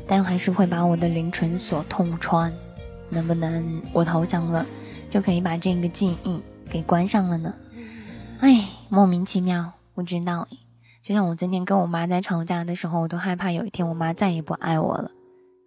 [0.08, 2.52] 但还是会把我的灵唇所痛穿。
[3.12, 4.66] 能不能我投降了，
[5.08, 7.54] 就可以把这个记忆给关上了呢？
[8.40, 10.48] 哎，莫名其妙，不知道。
[11.04, 15.12] 就像我今天跟我妈在吵架的时候，我都害怕有一天我妈再也不爱我了。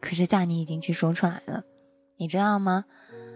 [0.01, 1.63] 可是嫁你已经去说出来了，
[2.17, 2.85] 你知道吗？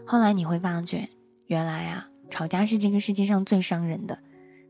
[0.04, 1.08] 后来你会发觉，
[1.46, 4.18] 原来啊，吵架是这个世界上最伤人的。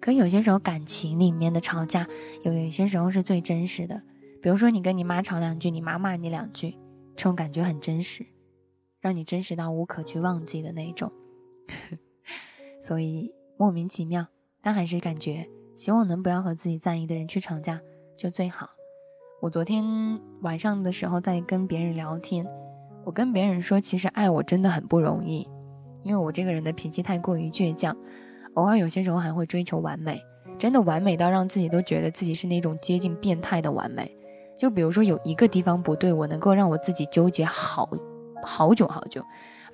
[0.06, 2.06] 可有些时候感情里面的吵架，
[2.44, 4.00] 有有些时候是最真实的。
[4.40, 6.78] 比如说你跟你妈吵两句，你妈骂你两句，
[7.16, 8.24] 这种感觉很真实，
[9.00, 11.10] 让你真实到无可去忘记的那种。
[12.80, 14.28] 所以莫名其妙，
[14.62, 15.48] 但还是感觉。
[15.74, 17.80] 希望能不要和自己在意的人去吵架，
[18.16, 18.70] 就最好。
[19.42, 19.84] 我昨天
[20.40, 22.46] 晚上的时候在跟别人聊天，
[23.04, 25.48] 我跟别人说，其实爱我真的很不容易，
[26.04, 27.96] 因为我这个人的脾气太过于倔强，
[28.56, 30.22] 偶尔有些时候还会追求完美，
[30.58, 34.10] 真的完美到让自己都觉得自己是那种接近变态的完美。
[34.58, 37.88] 就比如说有一个地方不对，我能够让我自己纠结好
[38.42, 39.22] 好久好久，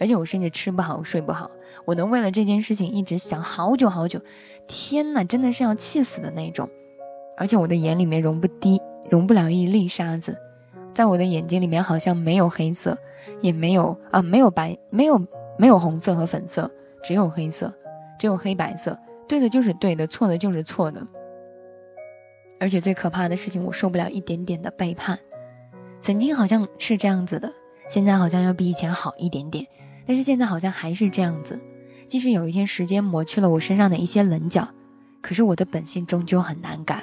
[0.00, 1.48] 而且我甚至吃不好睡不好，
[1.84, 4.20] 我能为了这件事情一直想好久好久。
[4.66, 6.68] 天呐，真的是要气死的那种，
[7.36, 10.36] 而且我的眼里面容不低，容不了一粒沙子，
[10.92, 12.98] 在我的眼睛里面好像没有黑色，
[13.40, 15.20] 也没有啊，没有白，没有
[15.56, 16.68] 没有红色和粉色，
[17.04, 17.72] 只有黑色，
[18.22, 21.04] 只有黑白色，对的就是对的，错的就是错的。
[22.60, 25.18] 而且最可怕的事情，我受不了一点点的背叛。
[26.00, 27.52] 曾经好像是这样子的，
[27.90, 29.66] 现在好像要比以前好一点点，
[30.06, 31.58] 但是现在好像还是这样子。
[32.06, 34.68] 即使有一天时间磨去了我身上的一些棱角，
[35.20, 37.02] 可是我的本性终究很难改。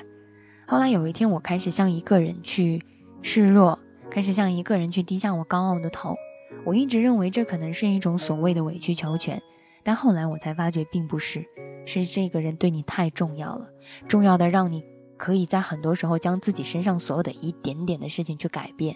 [0.65, 2.81] 后来有一天，我开始向一个人去
[3.21, 3.77] 示弱，
[4.09, 6.15] 开始向一个人去低下我高傲的头。
[6.63, 9.41] 我一直认为这可能是一种所谓的委曲求全，
[9.89, 11.43] 但后来我才发觉并不是，
[11.83, 13.67] 是这个人对你太重要了，
[14.07, 14.83] 重要的让你
[15.17, 18.95] 可以在很多时候将自己身上所有的一点点的事情去改变。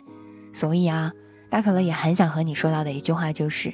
[0.53, 1.11] 所以啊，
[1.49, 3.73] 大可乐也很想和你说到的一句话就是。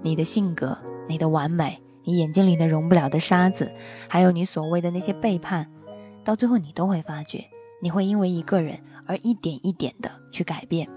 [0.00, 0.78] 你的性格，
[1.08, 3.68] 你的完美，你眼睛里的容不了的沙子，
[4.06, 5.68] 还有你所谓的那些背叛，
[6.24, 7.44] 到最后你都会发觉，
[7.82, 10.88] 你会因为一个人而一点一点的去改变，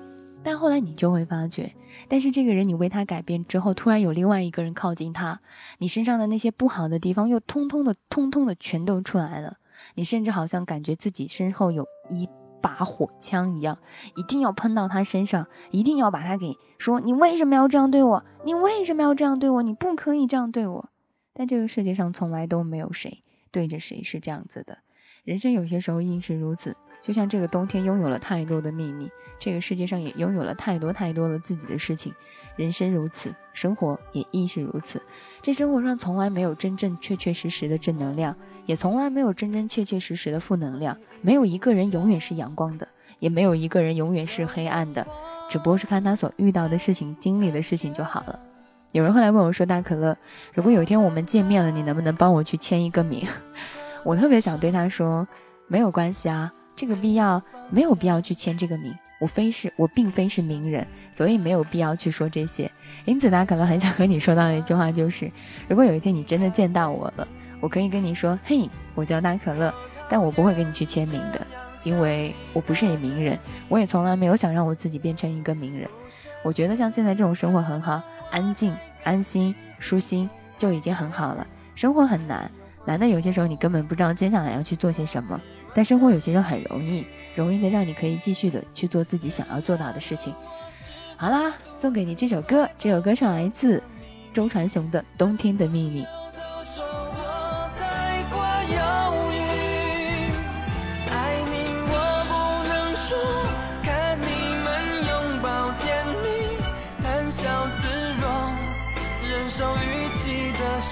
[0.44, 1.74] 但后来你就会发觉，
[2.08, 5.40] 但是这个人你为他改变之后，突然有另外一个人靠近他，
[5.80, 9.58] 你身上的那些不好的地方又通通的通通的全都出来了，
[9.96, 12.28] 你甚至好像感觉自己身后有一。
[12.64, 13.78] 把火枪一样，
[14.16, 18.24] 一定要喷到他身上，一定要把他给说，你为什么要这样对我？
[18.46, 19.62] 你为什么要这样对我？
[19.62, 20.90] 你不可以这样对我。
[21.34, 24.78] 但这个世界上从来都没有谁对着谁是这样子的。
[25.26, 32.12] 人生有些时候亦是如此，就像这个冬天拥有了太多的秘密，这个世界上也拥有了太多太多的自己的事情。
[32.56, 35.02] 人生如此，生活也亦是如此。
[35.42, 38.36] 这生活上从来没有真正确确实实的正能量，
[38.66, 40.98] 也从来没有真真切切实实的负能量。
[41.22, 42.88] 没有一个人永远是阳光的，
[43.20, 45.06] 也没有一个人永远是黑暗的，
[45.50, 48.40] 只不过是看他所遇到的事情、经历的事情就好了。
[48.92, 50.16] 有人后来问我说：“大可乐，
[50.54, 53.28] 如果有一天我们见面了，你能不能帮我去签一个名？”
[54.06, 55.28] 我特别想对他说
[55.68, 58.94] ：“没有关系啊，这个必要没有必要去签这个名。
[59.20, 62.70] 我非是我并非是名人，所以没有必要去说这些。
[63.06, 65.32] 因此，大可乐很想和你说到的一句话就是：
[65.70, 67.28] 如果有一天你真的见到我了，
[67.62, 69.74] 我可以跟你说：嘿，我叫大可乐。”
[70.10, 71.48] 但我不会跟你去签名的，
[71.84, 75.90] 因为我不是名人，我也从来没有想让我自己变成一个名人。
[76.44, 81.48] 我觉得像现在这种生活很好，安静、安心、舒心就已经很好了。
[81.74, 82.52] 生活很难，
[82.86, 85.40] 难的有些时候你根本不知道接下来要去做些什么。
[85.76, 87.06] 但生活有些时候很容易，
[87.36, 90.34] 容易的让你可以继续的去做自己想要做到的事情。
[91.18, 93.82] 好啦，送给你这首歌，这首歌是来自
[94.34, 96.04] 周传雄的《冬天的秘密》。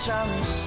[0.03, 0.60] 伤心。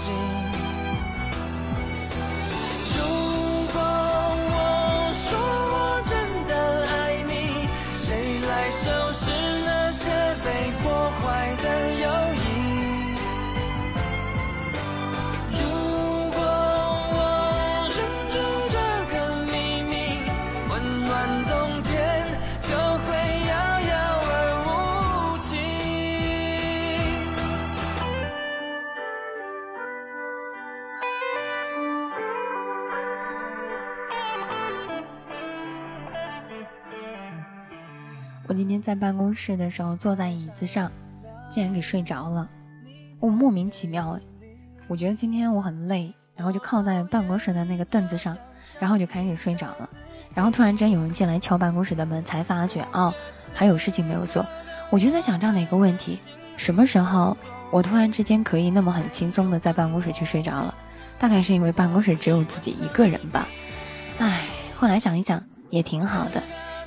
[38.55, 40.91] 今天在办公室的时候，坐在椅子上，
[41.51, 42.49] 竟然给睡着了。
[43.21, 44.21] 我莫名其妙哎，
[44.89, 48.37] 我觉得今天我很累，然后就靠在办公室的那个凳子上，
[48.79, 49.89] 然后就开始睡着了。
[50.35, 53.13] 然后突然间有人进来敲办公室的门，才发觉哦，
[53.53, 54.47] 还有事情没有做。
[54.91, 56.19] 我就在想这样的一个问题：
[56.57, 57.37] 什么时候
[57.71, 60.75] 我突然之间可以那么很轻松的在办公室去睡着了？
[61.19, 63.49] 大概是因为办公室只有自己一个人吧。
[64.19, 64.47] 唉，
[64.77, 66.43] 后来想一想也挺好的，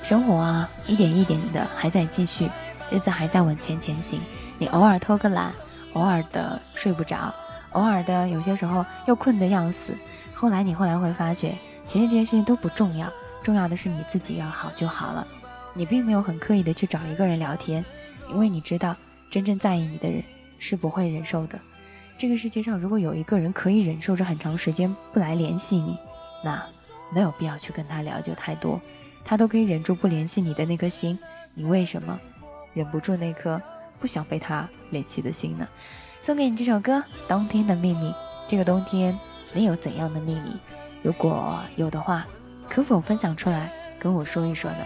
[0.08, 2.50] 生活啊一点一点的还在继续，
[2.90, 4.18] 日子还在往前前行。
[4.56, 5.52] 你偶尔偷个懒，
[5.92, 7.30] 偶尔的睡不着，
[7.72, 9.92] 偶尔的有些时候又困得要死。
[10.32, 11.54] 后来你后来会发觉，
[11.84, 15.26] 其实这些事情都不重要，重要的是你自己要好就好了。
[15.74, 17.84] 你并没有很刻意的去找一个人聊天，
[18.30, 18.96] 因为你知道
[19.30, 20.24] 真正在意你的人
[20.58, 21.58] 是不会忍受的。
[22.16, 25.98] 这个世界上如果有一个人可以忍受着很长时间不来联系你，
[26.42, 26.64] 那
[27.12, 28.80] 没有必要去跟他聊就太多。
[29.28, 31.18] 他都可以忍住不联系你的那颗心，
[31.52, 32.18] 你为什么
[32.72, 33.60] 忍不住那颗
[34.00, 35.68] 不想被他联系的心呢？
[36.22, 36.96] 送给你这首歌
[37.28, 38.08] 《冬天的秘密》。
[38.48, 39.18] 这个冬天
[39.52, 40.56] 你有怎样的秘密？
[41.02, 42.26] 如果有的话，
[42.70, 43.70] 可否分享出来
[44.00, 44.78] 跟我说一说呢？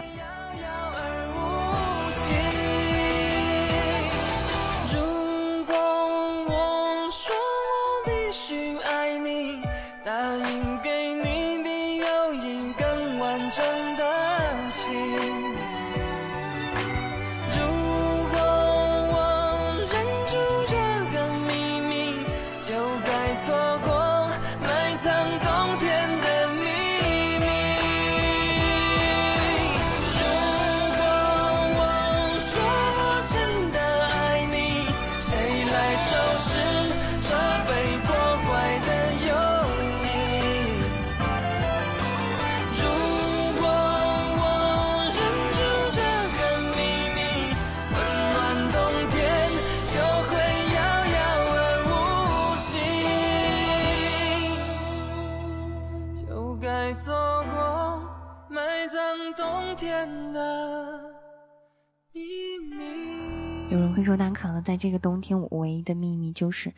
[64.13, 66.73] 有人会说，但可能在这个冬天，我唯一的秘密就是，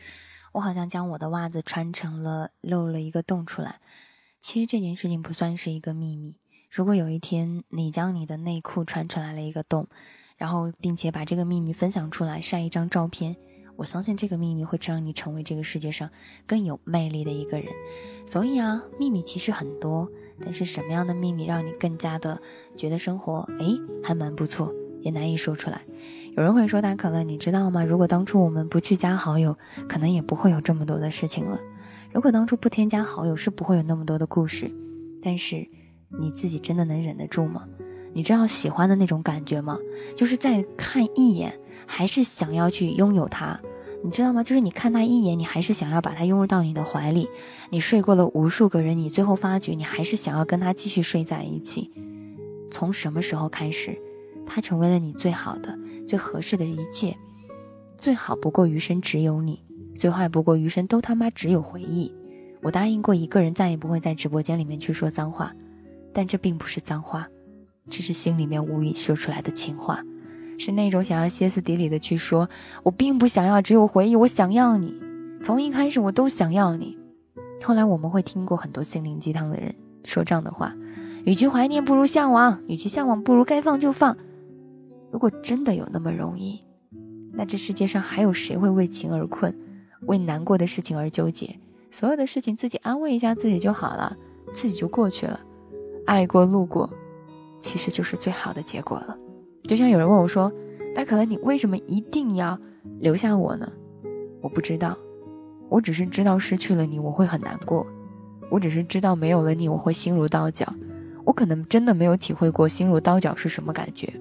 [0.52, 3.80] 我好像将我的袜子穿成了漏了一个洞出来。
[4.40, 6.36] 其实这件事情不算是一个秘密。
[6.70, 9.88] 如果有一天你将你的内裤穿出来了一个洞，
[10.36, 13.36] 然后并且把这个秘密分享出来，晒一张照片，
[13.76, 16.10] 我相信这个秘密会让你成为这个世界上
[16.46, 17.66] 更有魅力的一个人。
[18.26, 20.08] 所以啊，秘密其实很多。
[20.38, 22.38] 但是什么样的秘密让你更加的
[22.76, 23.66] 觉得生活哎
[24.04, 24.70] 还蛮不错，
[25.00, 25.80] 也难以说出来。
[26.36, 27.82] 有人会说大可乐，你知道吗？
[27.82, 29.56] 如果当初我们不去加好友，
[29.88, 31.58] 可能也不会有这么多的事情了。
[32.12, 34.70] 如果当初不添加好友，是不会有那么多的故事。
[35.22, 35.66] 但是
[36.20, 37.64] 你自己真的能忍得住吗？
[38.12, 39.78] 你知道喜欢的那种感觉吗？
[40.14, 43.58] 就是再看一眼，还是想要去拥有它。
[44.04, 44.44] 你知道吗？
[44.44, 47.30] 就是你看他一眼，你还是想要把他拥入到你的怀里。
[47.70, 51.90] 你睡过了无数个人，你最后发觉，你还是想要跟他继续睡在一起。
[52.70, 53.98] 从什么时候开始，
[54.46, 55.76] 他成为了你最好的、
[56.06, 57.16] 最合适的一切？
[57.98, 59.62] 最好不过余生只有你，
[59.94, 62.12] 最坏不过余生都他妈只有回忆。
[62.62, 65.54] 我答应过一个人，再也不会在直播间里面去说脏话，
[66.12, 67.28] 但这并不是脏话，
[67.88, 70.02] 这是心里面无语说出来的情话。
[70.58, 72.48] 是那种想要歇斯底里的去说，
[72.82, 74.98] 我并不想要只有回忆，我想要你，
[75.42, 76.98] 从一开始我都想要你。
[77.62, 80.74] 后来我们会听过很多心灵鸡汤的人说这样的话，
[81.24, 84.16] 与其怀念不如向往，与其向往不如该放就放。
[85.10, 86.62] 如果真的有那么容易，
[87.32, 89.54] 那这世界上还有谁会为情而困，
[90.02, 91.58] 为难过的事情而纠结？
[91.90, 94.16] 所有的事情自己安慰一下自己就好了，
[94.52, 95.40] 自己就过去了。
[96.04, 96.88] 爱过路过，
[97.60, 99.16] 其实就是最好的结果了。
[99.64, 100.52] 就像有人问我说
[100.94, 102.58] ：“大可乐，你为什么一定要
[102.98, 103.70] 留下我呢？”
[104.42, 104.96] 我不知道，
[105.68, 107.84] 我只是知道失去了你我会很难过，
[108.50, 110.72] 我只是知道没有了你我会心如刀绞。
[111.24, 114.12] 我可能真的没有体会过心如刀绞是什么感觉，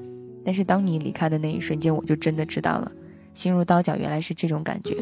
[0.46, 2.92] 但是当你离开的那一瞬间，我就真的知道了，
[3.34, 4.96] 心如刀绞原来是这种感觉。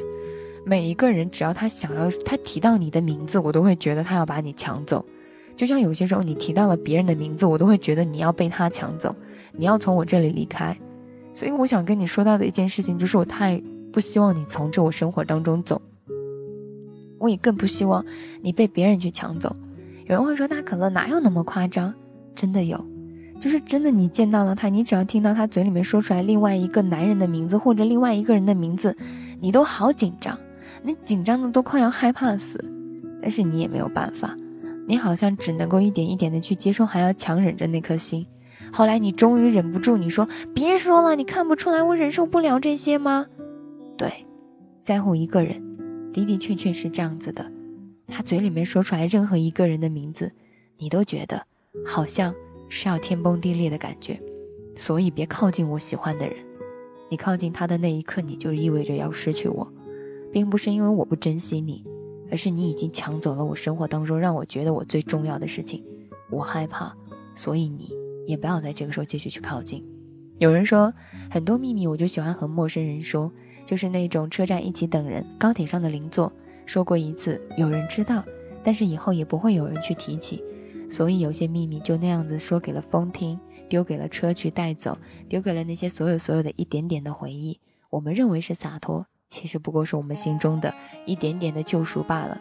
[0.66, 5.06] 每一个人只要他想要，他提到你的名字，我都会觉得他要把你抢走。
[5.56, 9.14] 就像有些时候你提到了别人的名字，我都会觉得你要被他抢走。
[9.52, 10.76] 你要从我这里离开，
[11.34, 15.80] 所以我想跟你说到的一件事情就是，我太不希望你从这我生活当中走，
[17.20, 18.04] 我也更不希望
[18.42, 19.56] 你被别人去抢走。
[20.06, 21.94] 有人会说大可乐哪有那么夸张？
[22.34, 22.84] 真的有，
[23.44, 23.92] 就是真的。
[23.92, 28.96] 你见到了他，你只要听到他嘴里面说出来另外一个男人的名字或者另外一个人的名字，
[29.42, 30.40] 你都好紧张，
[30.82, 32.64] 你紧张的都快要害怕死，
[33.22, 34.34] 但是你也没有办法，
[34.88, 38.26] 你好像只能够一点一点的去接受，还要强忍着那颗心。
[38.72, 40.26] 后来你终于忍不住，你说
[40.56, 43.26] ：“别说了，你看不出来我忍受不了这些吗？”
[43.98, 44.26] 对，
[44.84, 45.62] 在乎一个人，
[46.14, 47.46] 的的确确是这样子的。
[48.08, 50.32] 他嘴里面说出来任何一个人的名字，
[50.78, 51.46] 你都觉得
[51.86, 52.34] 好像
[52.76, 54.20] 是要天崩地裂的感觉，
[54.76, 56.36] 所以别靠近我喜欢的人。
[57.08, 59.72] 你靠近他的那一刻，你就意味着要失去我，
[60.32, 61.86] 并不是因为我不珍惜你，
[62.32, 65.84] 而是你已经抢走了我生活当中让我觉得我最重要的事情。
[66.32, 66.92] 我害怕，
[67.36, 67.92] 所以你
[68.26, 69.86] 也不要在这个时候继续去靠近。
[70.40, 70.92] 有人说，
[71.30, 73.32] 很多秘密我就喜欢和陌生人说，
[73.68, 76.34] 就是那种车站一起等人、高铁上的邻座，
[76.66, 78.26] 说过一次，有人知道，
[78.64, 80.44] 但是以后也不会有人去提起。
[80.94, 84.96] 所以有些秘密就那样子说给了风听，丢给了车去带走，
[85.28, 87.60] 丢给了那些所有所有的一点点的回忆。
[87.90, 90.72] 我们认为是洒脱，其实不过是我们心中的
[91.08, 92.40] 一点点的救赎罢了。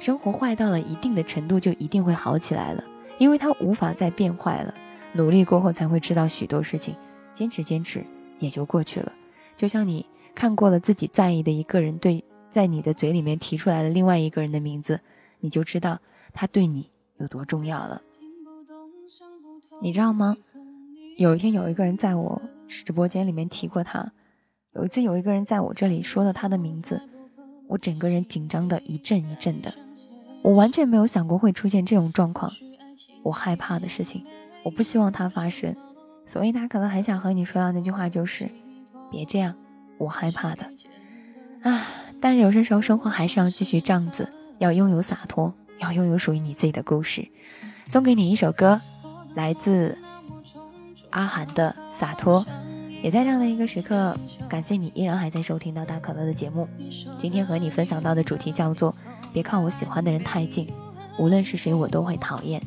[0.00, 2.82] 生活坏到了一定的程度，就一定会好起来了，
[3.18, 4.74] 因为它无法再变坏了。
[5.14, 6.96] 努力过后才会知道许多事情，
[7.34, 8.04] 坚持坚持
[8.40, 9.12] 也就过去了。
[9.56, 14.98] 就像你看过了自己在意的一个人对在你的嘴里面提出来了另外一个人的名字，
[15.38, 16.00] 你就知道
[16.32, 16.90] 他对你。
[17.22, 18.02] 有多重要了，
[19.80, 20.36] 你知道吗？
[21.16, 24.10] 有一天有一个人在我直播间里面提过他，
[24.74, 27.00] 有一次有一个人在我这里说了他的名字，
[27.68, 29.72] 我整个人紧张的一阵一阵的，
[30.42, 32.50] 我完全没有想过会出现这种状况，
[33.22, 34.26] 我害怕的事情，
[34.64, 35.76] 我不希望它发生，
[36.26, 38.48] 所以他可能很想和你说的那句话就是
[39.12, 39.54] 别这样，
[39.98, 40.72] 我害怕的，
[41.62, 41.86] 啊！
[42.20, 45.54] 但是有些时候生活还是要继续这样子，要拥有洒脱。
[45.82, 47.26] 要拥有属于你自己的故事，
[47.88, 48.80] 送给你一首歌，
[49.34, 49.98] 来自
[51.10, 52.44] 阿涵的《洒脱》。
[53.02, 54.16] 也在这样的一个时刻，
[54.48, 56.68] 感谢你依然还在收听到大可乐的节目。
[57.18, 58.94] 今天和你分享到的主题叫做
[59.34, 60.68] “别靠我喜欢的人太近，
[61.18, 62.62] 无论是谁我都会讨厌”。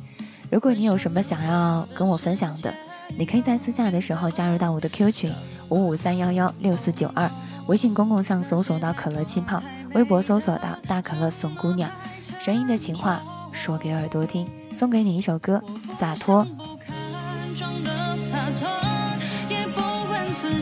[0.51, 2.74] 如果你有什么想要跟我分享的，
[3.18, 5.32] 你可以在私下的时候加入到我的 Q 群
[5.70, 7.32] 五五三幺幺六四九二，
[7.68, 9.63] 微信公共上搜索到可乐气泡，
[9.96, 11.89] 微博搜索到大可乐送姑娘。
[12.39, 13.22] 声音的情话
[13.54, 15.64] 说给耳朵听，送给你一首歌，
[15.98, 16.46] 洒脱。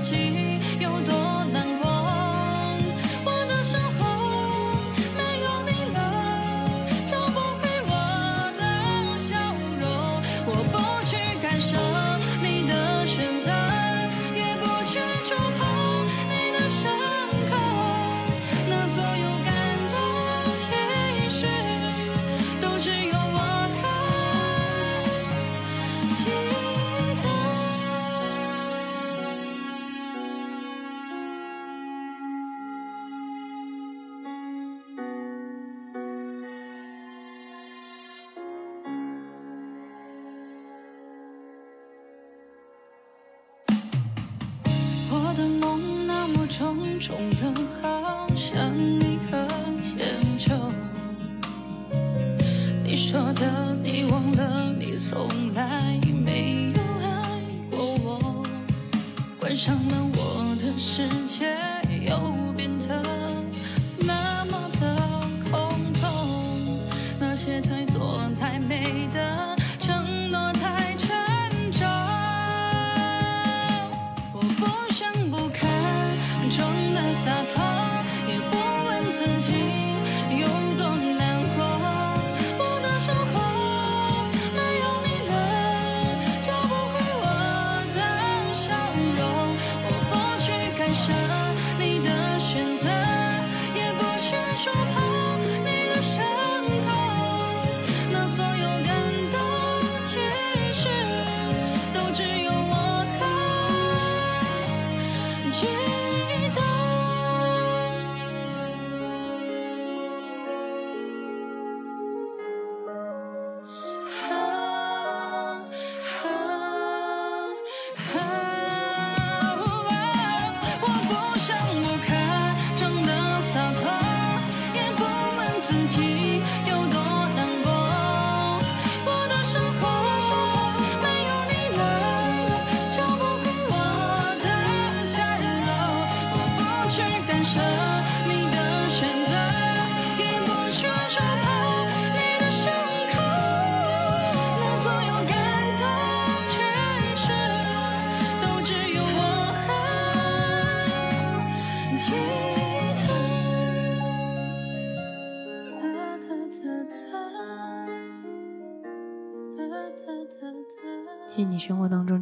[0.01, 0.42] 其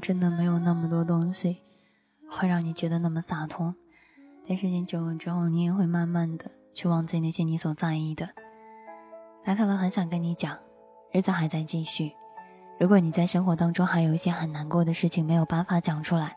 [0.01, 1.57] 真的没有那么多东西
[2.29, 3.75] 会让你觉得那么洒脱，
[4.47, 8.27] 但时间久了之后，你也会慢慢的去忘记那些你所在意的。
[9.43, 10.57] 他可能很想跟你讲，
[11.11, 12.11] 日子还在继续，
[12.79, 16.35] 如果你在生活当中还有一些很难过的事情没有办法讲出来，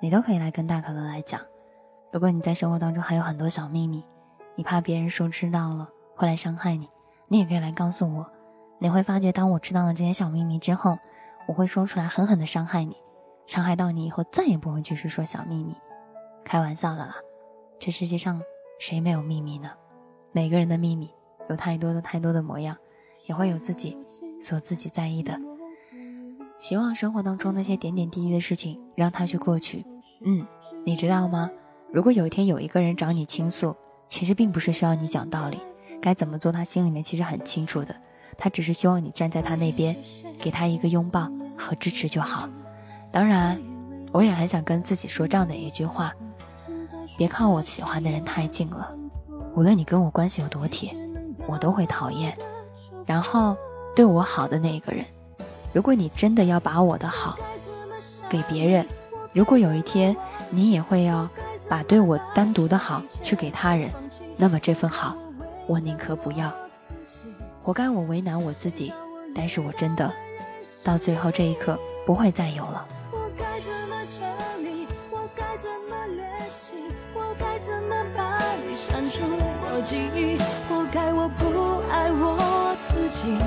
[0.00, 1.40] 你都可以来跟大可乐来讲。
[2.10, 4.02] 如果你在生活当中还有很多小秘密，
[4.56, 6.88] 你怕别人说知道了会来伤害你，
[7.28, 8.26] 你也可以来告诉我。
[8.78, 10.98] 你会发觉，当我知道了这些小秘密之后，
[11.46, 12.96] 我会说出来狠狠的伤害你，
[13.46, 15.76] 伤害到你以后再也不会继续说小秘密。
[16.44, 17.14] 开玩笑的啦，
[17.78, 18.40] 这世界上
[18.78, 19.70] 谁没有秘密呢？
[20.32, 21.10] 每个人的秘密
[21.48, 22.76] 有太多的太多的模样，
[23.26, 23.96] 也会有自己
[24.40, 25.38] 所自己在意的。
[26.58, 29.84] 希望生活当中那些点点滴滴的事情，让它去过去。
[30.24, 30.46] 嗯，
[30.84, 31.50] 你知道吗？
[31.92, 33.76] 如果有一天有一个人找你倾诉，
[34.08, 35.60] 其实并不是需要你讲道理，
[36.00, 37.94] 该怎么做他心里面其实很清楚的。
[38.36, 39.96] 他只是希望你站在他那边，
[40.38, 42.48] 给他一个拥抱和支持就好。
[43.12, 43.60] 当然，
[44.12, 46.12] 我也很想跟自己说这样的一句话：
[47.16, 48.92] 别靠我喜欢的人太近了。
[49.54, 50.94] 无论你跟我关系有多铁，
[51.46, 52.36] 我都会讨厌。
[53.06, 53.56] 然后，
[53.94, 55.04] 对我好的那一个人。
[55.72, 57.36] 如果你真的要把我的好
[58.28, 58.86] 给别人，
[59.32, 60.16] 如果有一天
[60.50, 61.28] 你也会要
[61.68, 63.90] 把对我单独的好去给他人，
[64.36, 65.16] 那么这份好，
[65.66, 66.52] 我宁可不要。
[67.64, 68.92] 活该我为难我自己，
[69.34, 70.12] 但是我真的
[70.82, 72.86] 到最后这一刻不会再有了。
[73.10, 74.20] 我该怎么整
[74.62, 74.86] 理？
[75.10, 76.74] 我该怎么练习？
[77.14, 80.36] 我该怎么把你删除我记忆？
[80.68, 83.38] 活该我不爱我自己。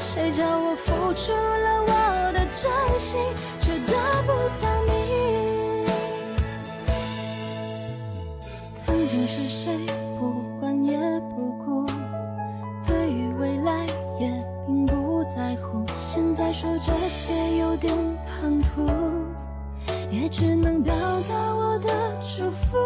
[0.00, 3.20] 谁叫我付出了我的真心，
[3.60, 3.92] 却得
[4.22, 5.84] 不到你？
[8.72, 9.86] 曾经是谁
[16.62, 17.92] 说这些有点
[18.40, 18.86] 唐突，
[20.12, 20.94] 也只能表
[21.28, 21.88] 达我的
[22.20, 22.78] 祝福。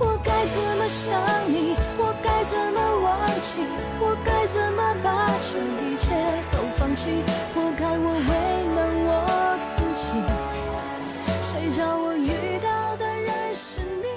[0.00, 1.14] 我该怎么想
[1.48, 1.76] 你？
[1.96, 3.62] 我该怎么忘记？
[4.00, 6.10] 我该怎么把这一切
[6.50, 7.22] 都放弃？
[7.54, 8.30] 活该我为
[8.74, 9.08] 难我
[9.70, 10.02] 自己。
[11.44, 14.08] 谁叫我遇到的人是你？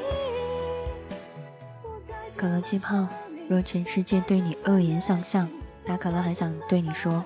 [2.36, 3.08] 可乐气泡，
[3.48, 5.48] 若全世界对你恶言相向，
[5.86, 7.24] 他可能很想对你说，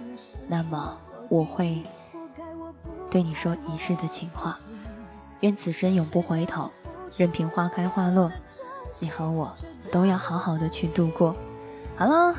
[0.48, 0.98] 那么
[1.30, 1.84] 我会
[3.10, 4.58] 对你说一世的情话。
[5.40, 6.70] 愿此生永不回头，
[7.16, 8.32] 任凭花开花落，
[9.00, 9.54] 你和我
[9.92, 11.36] 都要好好的去度过。
[11.96, 12.36] 好了，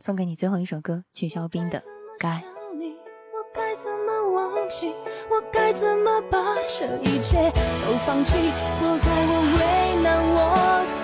[0.00, 1.78] 送给你最后一首歌，曲小冰的
[2.18, 2.28] 《该》。
[2.42, 4.94] 我该怎么忘记？
[5.30, 8.50] 我该怎么把这一切都放弃？
[8.80, 9.60] 活该我为
[10.02, 10.38] 难我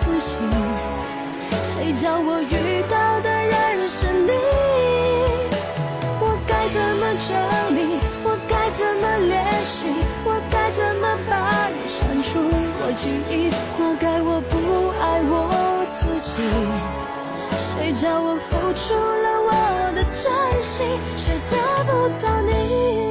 [0.00, 0.38] 自己。
[1.62, 3.15] 谁叫我遇到
[3.88, 4.32] 是你？
[6.20, 7.30] 我该怎么整
[7.76, 7.78] 理？
[8.24, 9.86] 我该怎么练习？
[10.24, 12.28] 我该怎么把你删除
[12.82, 13.50] 我记忆？
[13.76, 14.54] 活该我不
[15.00, 15.32] 爱我
[15.94, 16.28] 自己。
[17.56, 19.50] 谁叫我付出了我
[19.94, 20.24] 的真
[20.62, 23.05] 心，却得不到你？